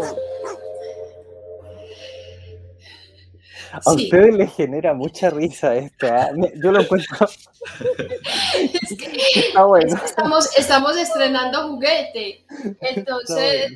[3.72, 6.06] A ustedes les genera mucha risa esto.
[6.06, 6.30] ¿ah?
[6.56, 7.26] Yo lo encuentro.
[9.34, 10.00] Está bueno.
[10.04, 12.44] estamos, estamos estrenando juguete.
[12.80, 13.72] Entonces,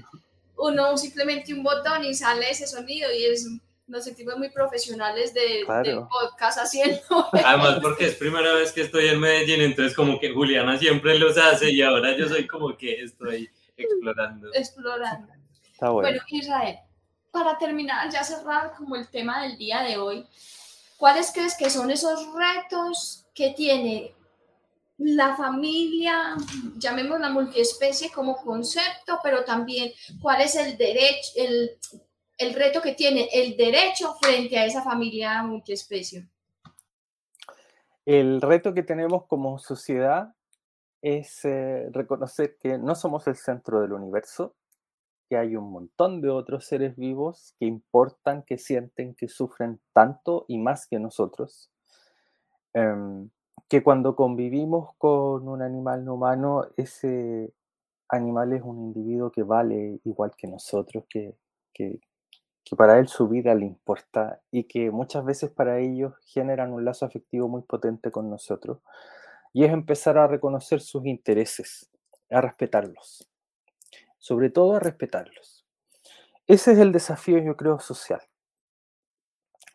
[0.56, 3.48] uno simplemente un botón y sale ese sonido y es
[3.86, 7.00] nos sentimos muy profesionales de, podcast haciendo.
[7.32, 11.38] Además, porque es primera vez que estoy en Medellín, entonces como que Juliana siempre los
[11.38, 14.52] hace y ahora yo soy como que estoy explorando.
[14.52, 15.32] Explorando.
[15.72, 16.08] Está bueno.
[16.08, 16.78] bueno, Israel,
[17.36, 20.26] para terminar, ya cerrar como el tema del día de hoy,
[20.96, 24.14] ¿cuáles crees que son esos retos que tiene
[24.96, 26.34] la familia,
[26.78, 31.78] llamémosla multiespecie como concepto, pero también cuál es el derecho, el,
[32.38, 36.26] el reto que tiene el derecho frente a esa familia multiespecie.
[38.06, 40.32] El reto que tenemos como sociedad
[41.02, 44.54] es eh, reconocer que no somos el centro del universo,
[45.28, 50.44] que hay un montón de otros seres vivos que importan, que sienten, que sufren tanto
[50.48, 51.70] y más que nosotros.
[52.74, 53.30] Em,
[53.68, 57.52] que cuando convivimos con un animal no humano, ese
[58.08, 61.34] animal es un individuo que vale igual que nosotros, que,
[61.72, 61.98] que,
[62.76, 67.06] para él su vida le importa y que muchas veces para ellos generan un lazo
[67.06, 68.80] afectivo muy potente con nosotros.
[69.52, 71.90] Y es empezar a reconocer sus intereses,
[72.30, 73.28] a respetarlos.
[74.26, 75.64] Sobre todo a respetarlos.
[76.48, 78.20] Ese es el desafío, yo creo, social.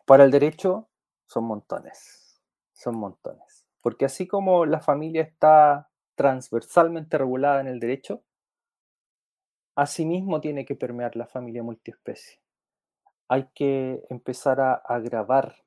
[0.04, 0.90] Para el derecho
[1.26, 2.38] son montones,
[2.74, 3.66] son montones.
[3.80, 8.24] Porque así como la familia está transversalmente regulada en el derecho,
[9.74, 12.38] asimismo tiene que permear la familia multiespecie.
[13.28, 15.64] Hay que empezar a agravar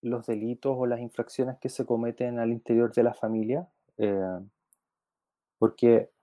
[0.00, 3.68] los delitos o las infracciones que se cometen al interior de la familia,
[3.98, 4.40] eh,
[5.58, 6.13] porque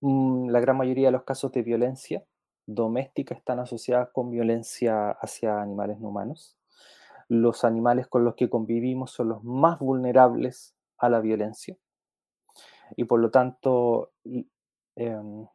[0.00, 2.24] la gran mayoría de los casos de violencia
[2.66, 6.56] doméstica están asociadas con violencia hacia animales no humanos.
[7.28, 11.76] Los animales con los que convivimos son los más vulnerables a la violencia
[12.96, 14.12] y por lo tanto
[14.94, 15.46] em,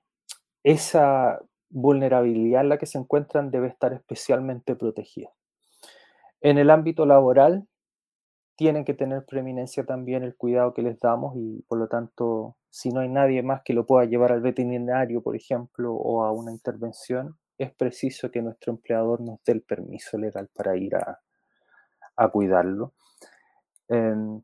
[0.64, 1.40] esa
[1.70, 5.32] vulnerabilidad en la que se encuentran debe estar especialmente protegida.
[6.42, 7.68] En el ámbito laboral,
[8.56, 12.90] tienen que tener preeminencia también el cuidado que les damos y por lo tanto, si
[12.90, 16.52] no hay nadie más que lo pueda llevar al veterinario, por ejemplo, o a una
[16.52, 21.20] intervención, es preciso que nuestro empleador nos dé el permiso legal para ir a,
[22.32, 22.94] cuidarlo.
[23.90, 24.42] Em,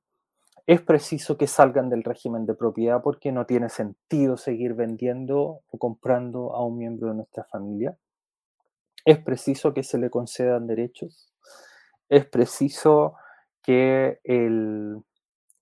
[0.66, 5.78] es preciso que salgan del régimen de propiedad porque no tiene sentido seguir vendiendo o
[5.78, 7.98] comprando a un miembro de nuestra familia.
[9.06, 11.32] Es preciso que se le concedan derechos.
[12.10, 13.14] Es preciso
[13.62, 15.02] que el,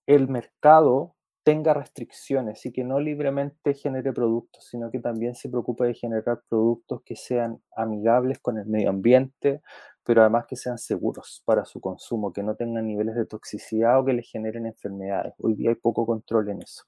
[0.07, 1.14] el mercado
[1.45, 6.41] tenga restricciones y que no libremente genere productos, sino que también se preocupe de generar
[6.49, 9.61] productos que sean amigables con el medio ambiente,
[10.03, 14.05] pero además que sean seguros para su consumo, que no tengan niveles de toxicidad o
[14.05, 15.35] que les generen enfermedades.
[15.37, 16.83] Hoy día hay poco control en eso.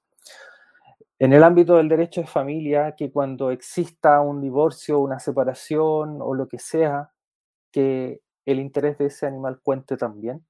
[1.20, 6.34] En el ámbito del derecho de familia, que cuando exista un divorcio, una separación o
[6.34, 7.12] lo que sea,
[7.72, 10.44] que el interés de ese animal cuente también.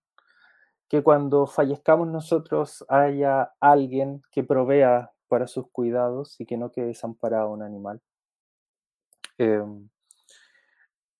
[0.89, 6.87] Que cuando fallezcamos nosotros haya alguien que provea para sus cuidados y que no quede
[6.87, 8.01] desamparado un animal.
[9.37, 9.89] Em,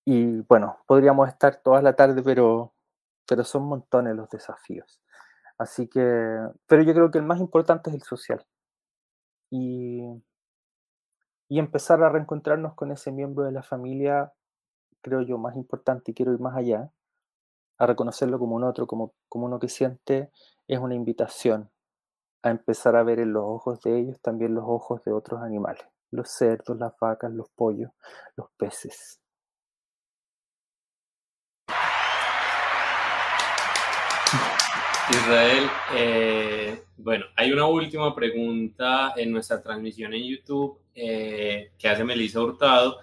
[0.04, 2.72] y bueno, podríamos estar toda la tarde, pero,
[3.26, 5.00] pero son montones los desafíos.
[5.58, 6.00] Así que,
[6.66, 8.46] pero yo creo que el más importante es el social.
[9.50, 10.02] Y,
[11.48, 14.32] y empezar a reencontrarnos con ese miembro de la familia,
[15.02, 16.90] creo yo, más importante, y quiero ir más allá,
[17.78, 20.30] a reconocerlo como un otro, como, como uno que siente,
[20.66, 21.70] es una invitación
[22.42, 25.84] a empezar a ver en los ojos de ellos también los ojos de otros animales,
[26.10, 27.90] los cerdos, las vacas, los pollos,
[28.36, 29.20] los peces.
[35.10, 42.04] Israel, eh, bueno, hay una última pregunta en nuestra transmisión en YouTube eh, que hace
[42.04, 42.98] Melissa Hurtado.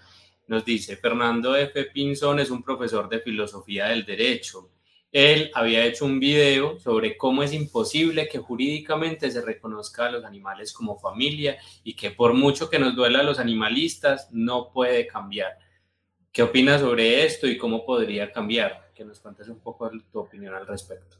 [0.47, 1.85] Nos dice, Fernando F.
[1.85, 4.69] Pinzón es un profesor de filosofía del derecho.
[5.11, 10.25] Él había hecho un video sobre cómo es imposible que jurídicamente se reconozca a los
[10.25, 15.07] animales como familia y que por mucho que nos duela a los animalistas, no puede
[15.07, 15.57] cambiar.
[16.31, 18.91] ¿Qué opinas sobre esto y cómo podría cambiar?
[18.93, 21.17] Que nos cuentes un poco tu opinión al respecto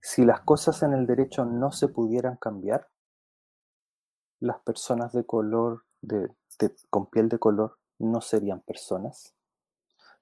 [0.00, 2.88] si las cosas en el derecho no se pudieran cambiar,
[4.40, 6.30] las personas de color, de,
[6.88, 9.34] con piel de color, no serían personas.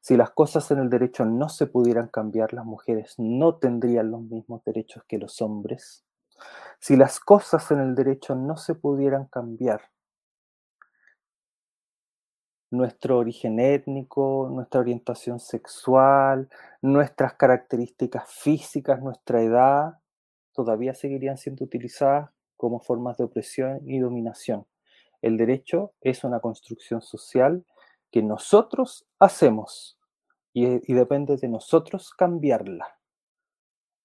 [0.00, 4.22] Si las cosas en el derecho no se pudieran cambiar, las mujeres no tendrían los
[4.22, 6.04] mismos derechos que los hombres.
[6.78, 9.82] Si las cosas en el derecho no se pudieran cambiar,
[12.70, 16.48] nuestro origen étnico, nuestra orientación sexual,
[16.82, 19.98] nuestras características físicas, nuestra edad,
[20.52, 24.66] todavía seguirían siendo utilizadas como formas de opresión y dominación.
[25.22, 27.64] El derecho es una construcción social
[28.10, 29.98] que nosotros hacemos
[30.52, 32.98] y, y depende de nosotros cambiarla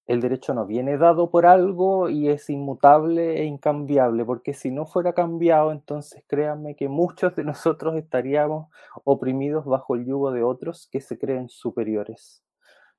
[0.05, 4.85] el derecho no viene dado por algo y es inmutable e incambiable, porque si no
[4.85, 8.69] fuera cambiado, entonces créanme que muchos de nosotros estaríamos
[9.05, 12.43] oprimidos bajo el yugo de otros que se creen superiores.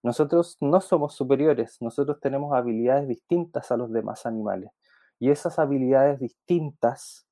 [0.02, 4.70] Nosotros no somos superiores, nosotros tenemos habilidades distintas a los demás animales.
[5.18, 7.24] Y esas habilidades distintas,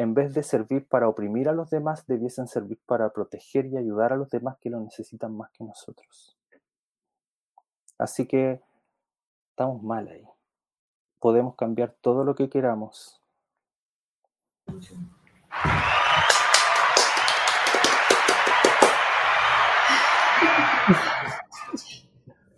[0.00, 4.14] en vez de servir para oprimir a los demás, debiesen servir para proteger y ayudar
[4.14, 6.38] a los demás que lo necesitan más que nosotros.
[7.98, 8.62] Así que
[9.50, 10.24] estamos mal ahí.
[11.18, 13.20] Podemos cambiar todo lo que queramos.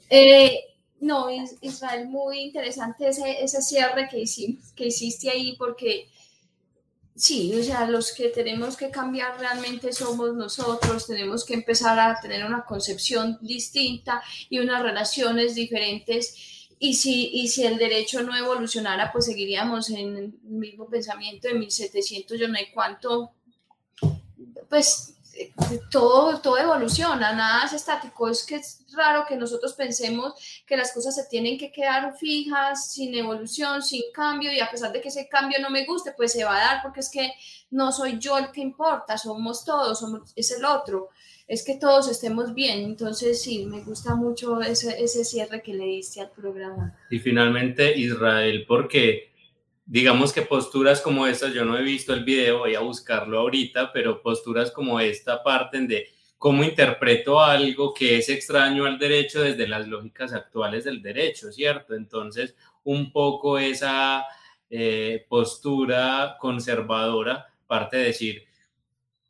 [0.09, 0.61] Eh,
[1.01, 1.27] no,
[1.61, 6.09] Israel, muy interesante ese, ese cierre que, hicimos, que hiciste ahí, porque
[7.15, 12.21] sí, o sea, los que tenemos que cambiar realmente somos nosotros, tenemos que empezar a
[12.21, 16.69] tener una concepción distinta y unas relaciones diferentes.
[16.79, 21.55] Y si, y si el derecho no evolucionara, pues seguiríamos en el mismo pensamiento de
[21.55, 23.33] 1700, yo no hay cuánto,
[24.69, 25.12] pues
[25.91, 28.29] todo, todo evoluciona, nada es estático.
[28.29, 30.35] Es que es raro que nosotros pensemos
[30.67, 34.93] que las cosas se tienen que quedar fijas, sin evolución, sin cambio, y a pesar
[34.93, 37.33] de que ese cambio no me guste, pues se va a dar porque es que
[37.71, 41.11] no soy yo el que importa, somos todos, somos, es el otro.
[41.49, 42.81] Es que todos estemos bien.
[42.85, 46.97] Entonces, sí, me gusta mucho ese, ese cierre que le diste al programa.
[47.11, 49.32] Y finalmente, Israel, porque
[49.85, 53.93] digamos que posturas como estas, yo no he visto el video, voy a buscarlo ahorita,
[53.93, 56.09] pero posturas como esta parten de
[56.39, 61.95] cómo interpreto algo que es extraño al derecho desde las lógicas actuales del derecho, ¿cierto?
[61.95, 64.25] Entonces, un poco esa
[64.69, 68.45] eh, postura conservadora parte de decir,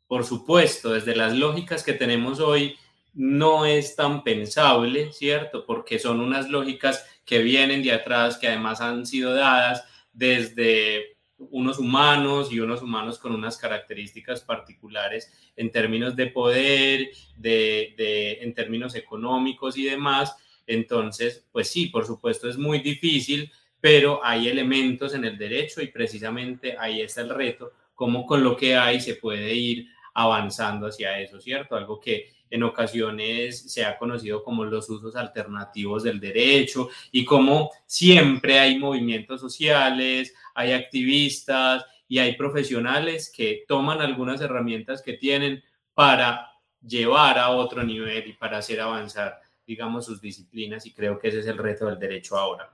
[0.07, 2.75] por supuesto, desde las lógicas que tenemos hoy,
[3.13, 5.65] no es tan pensable, ¿cierto?
[5.65, 11.79] Porque son unas lógicas que vienen de atrás, que además han sido dadas desde unos
[11.79, 18.95] humanos y unos humanos con unas características particulares en términos de poder, de, en términos
[18.95, 20.35] económicos y demás.
[20.65, 23.51] Entonces, pues sí, por supuesto es muy difícil,
[23.81, 28.55] pero hay elementos en el derecho y precisamente ahí está el reto, cómo con lo
[28.55, 31.75] que hay se puede ir avanzando hacia eso, ¿cierto?
[31.75, 37.71] Algo que en ocasiones se ha conocido como los usos alternativos del derecho y como
[37.87, 45.63] siempre hay movimientos sociales, hay activistas y hay profesionales que toman algunas herramientas que tienen
[45.95, 51.29] para llevar a otro nivel y para hacer avanzar, digamos, sus disciplinas y creo que
[51.29, 52.71] ese es el reto del derecho ahora.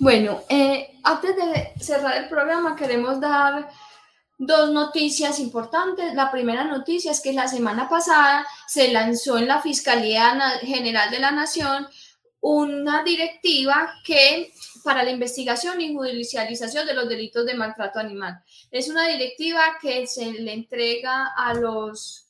[0.00, 3.68] Bueno, eh, antes de cerrar el programa queremos dar
[4.38, 6.14] dos noticias importantes.
[6.14, 11.18] La primera noticia es que la semana pasada se lanzó en la Fiscalía General de
[11.18, 11.88] la Nación
[12.40, 14.52] una directiva que
[14.84, 18.42] para la investigación y judicialización de los delitos de maltrato animal.
[18.70, 22.24] Es una directiva que se le entrega a los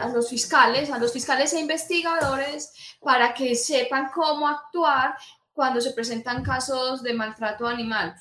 [0.00, 5.16] a los fiscales, a los fiscales e investigadores para que sepan cómo actuar
[5.52, 8.14] cuando se presentan casos de maltrato animal.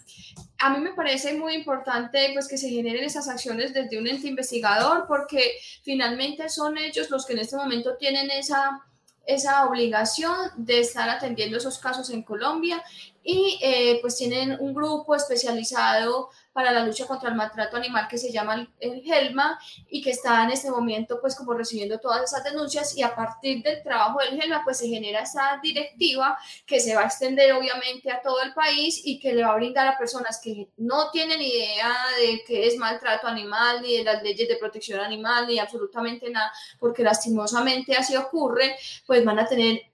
[0.60, 4.28] A mí me parece muy importante pues, que se generen esas acciones desde un ente
[4.28, 5.54] investigador porque
[5.84, 8.82] finalmente son ellos los que en este momento tienen esa,
[9.26, 12.84] esa obligación de estar atendiendo esos casos en Colombia
[13.24, 18.18] y eh, pues tienen un grupo especializado para la lucha contra el maltrato animal que
[18.18, 19.60] se llama el GELMA
[19.90, 23.64] y que está en este momento pues como recibiendo todas esas denuncias y a partir
[23.64, 28.12] del trabajo del GELMA pues se genera esa directiva que se va a extender obviamente
[28.12, 31.42] a todo el país y que le va a brindar a personas que no tienen
[31.42, 36.30] idea de qué es maltrato animal ni de las leyes de protección animal ni absolutamente
[36.30, 39.91] nada porque lastimosamente así ocurre pues van a tener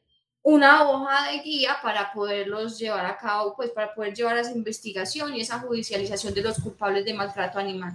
[0.49, 5.35] una hoja de guía para poderlos llevar a cabo, pues para poder llevar esa investigación
[5.35, 7.93] y esa judicialización de los culpables de maltrato animal.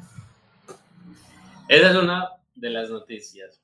[1.66, 3.58] Esa es una de las noticias.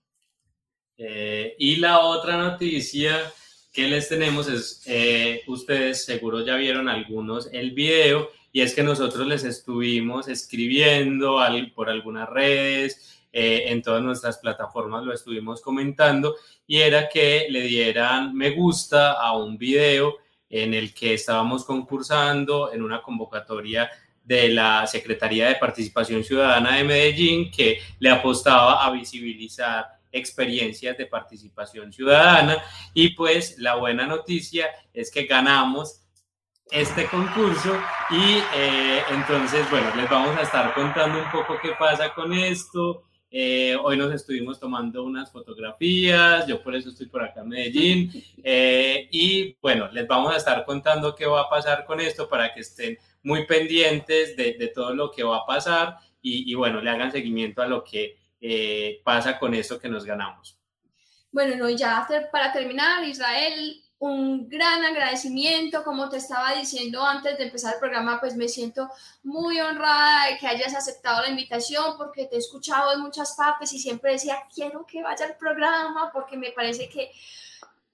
[0.97, 3.31] Eh, y la otra noticia
[3.75, 8.83] que les tenemos es, eh, ustedes seguro ya vieron algunos el video, y es que
[8.83, 11.41] nosotros les estuvimos escribiendo
[11.75, 17.63] por algunas redes, eh, en todas nuestras plataformas lo estuvimos comentando y era que le
[17.63, 20.17] dieran me gusta a un video
[20.49, 23.91] en el que estábamos concursando en una convocatoria
[24.25, 31.07] de la Secretaría de Participación Ciudadana de Medellín que le apostaba a visibilizar experiencias de
[31.07, 32.63] participación ciudadana.
[32.95, 36.03] Y pues la buena noticia es que ganamos
[36.71, 37.75] este concurso
[38.11, 43.08] y eh, entonces bueno les vamos a estar contando un poco qué pasa con esto
[43.31, 48.25] eh, hoy nos estuvimos tomando unas fotografías, yo por eso estoy por acá en Medellín.
[48.51, 52.55] Eh, y bueno, les vamos a estar contando qué va a pasar con esto para
[52.55, 57.13] que estén muy pendientes de, todo lo que va a pasar y, bueno, le hagan
[57.13, 60.59] seguimiento a lo que eh, pasa con esto que nos ganamos.
[61.31, 67.45] Bueno, no, ya para terminar, Israel, un gran agradecimiento, como te estaba diciendo antes de
[67.45, 68.89] empezar el programa, pues me siento
[69.25, 73.73] muy honrada de que hayas aceptado la invitación porque te he escuchado en muchas partes
[73.73, 77.11] y siempre decía, quiero que vaya al programa porque me parece que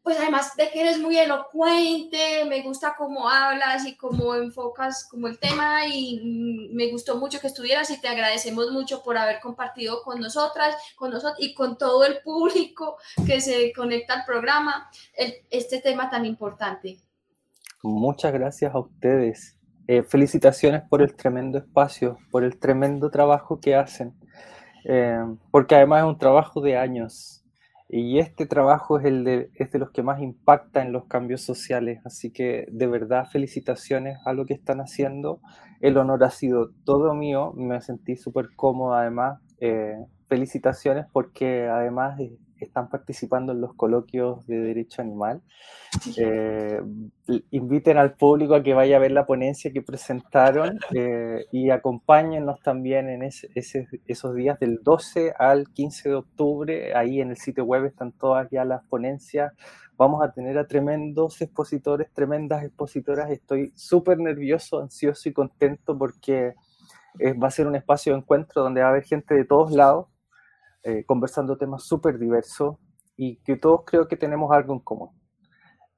[0.05, 5.29] pues además de que eres muy elocuente, me gusta cómo hablas y cómo enfocas como
[5.29, 9.41] el tema y mm, me gustó mucho que estuvieras y te agradecemos mucho por haber
[9.41, 14.91] compartido con nosotras, con nosotros y con todo el público que se conecta al programa
[15.51, 16.99] este tema tan importante.
[17.83, 19.57] Muchas gracias a ustedes.
[19.89, 24.15] Eh, felicitaciones por el tremendo espacio, por el tremendo trabajo que hacen,
[24.85, 27.44] eh, porque además es un trabajo de años
[27.97, 31.43] Y este trabajo es, el de, es de los que más impacta en los cambios
[31.43, 35.39] sociales, así que de verdad felicitaciones a lo que están haciendo.
[35.81, 39.41] El honor ha sido todo mío, me sentí súper cómodo además.
[39.61, 39.95] Eh,
[40.29, 42.19] felicitaciones porque además
[42.59, 45.43] están participando en los coloquios de derecho animal.
[46.17, 46.81] Eh,
[47.51, 52.61] inviten al público a que vaya a ver la ponencia que presentaron eh, y acompáñennos
[52.61, 56.95] también en esos días del 12 al 15 de octubre.
[56.95, 59.53] Ahí en el sitio web están todas ya las ponencias.
[59.97, 63.31] Vamos a tener a tremendos expositores, tremendas expositoras.
[63.31, 66.55] Estoy súper nervioso, ansioso y contento porque
[67.21, 69.71] eh, va a ser un espacio de encuentro donde va a haber gente de todos
[69.71, 70.09] lados
[70.85, 72.77] eh, conversando temas súper diversos
[73.17, 75.11] y que todos creo que tenemos algo en común.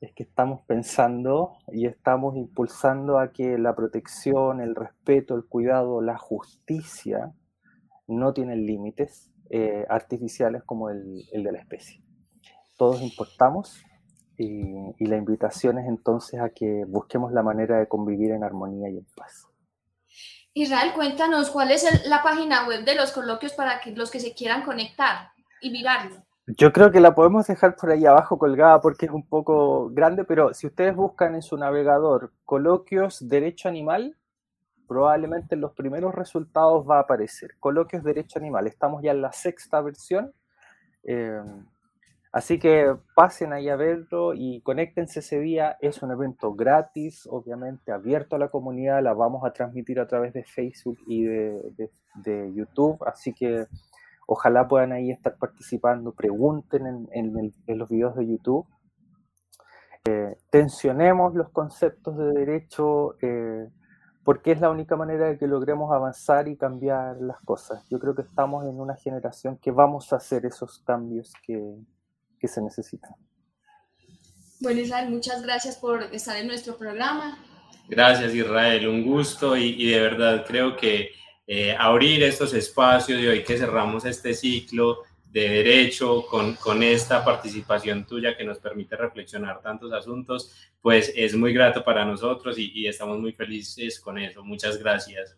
[0.01, 6.01] Es que estamos pensando y estamos impulsando a que la protección, el respeto, el cuidado,
[6.03, 7.33] la justicia
[8.07, 12.01] no tienen límites eh, artificiales como el, de la especie.
[12.77, 13.83] Todos importamos
[14.39, 18.99] y la invitación es entonces a que busquemos la manera de convivir en armonía y
[18.99, 19.49] en paz.
[20.59, 24.33] Israel, cuéntanos cuál es la página web de los coloquios para que los que se
[24.33, 25.29] quieran conectar
[25.61, 26.17] y mirarlo.
[26.47, 30.25] Yo creo que la podemos dejar por ahí abajo colgada porque es un poco grande,
[30.25, 34.17] pero si ustedes buscan en su navegador coloquios derecho animal,
[34.89, 37.57] probablemente en los primeros resultados va a aparecer.
[37.61, 40.33] Coloquios derecho animal, estamos ya en la sexta versión.
[41.03, 41.43] Eh,
[42.37, 45.79] Así que pasen ahí a verlo y conéctense ese día.
[45.81, 49.03] Es un evento gratis, obviamente abierto a la comunidad.
[49.03, 53.03] La vamos a transmitir a través de Facebook y de, YouTube.
[53.07, 53.65] Así que
[54.27, 56.13] ojalá puedan ahí estar participando.
[56.13, 58.67] Pregunten en, los videos de YouTube.
[60.05, 63.17] Eh, tensionemos los conceptos de derecho.
[63.23, 63.67] Eh,
[64.25, 67.89] porque es la única manera de que logremos avanzar y cambiar las cosas.
[67.89, 71.79] Yo creo que estamos en una generación que vamos a hacer esos cambios que,
[72.39, 73.15] que se necesitan.
[74.61, 77.39] Bueno, Israel, muchas gracias por estar en nuestro programa.
[77.89, 81.11] Gracias, Israel, un gusto y, de verdad creo que
[81.47, 87.25] eh, abrir estos espacios y hoy que cerramos este ciclo de derecho con, con esta
[87.25, 92.87] participación tuya que nos permite reflexionar tantos asuntos, pues es muy grato para nosotros y,
[92.87, 94.43] estamos muy felices con eso.
[94.43, 95.37] Muchas gracias.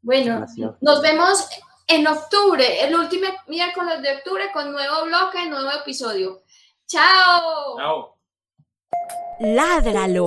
[0.00, 0.46] Bueno,
[0.80, 1.46] nos vemos
[1.86, 6.42] en octubre, el último miércoles de octubre con nuevo bloque, nuevo episodio.
[6.86, 7.76] ¡Chao!
[7.76, 8.18] ¡Chao!
[9.40, 10.26] Ládralo.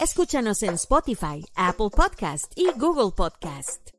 [0.00, 3.95] Escúchanos en Spotify, Apple Podcast y Google Podcast.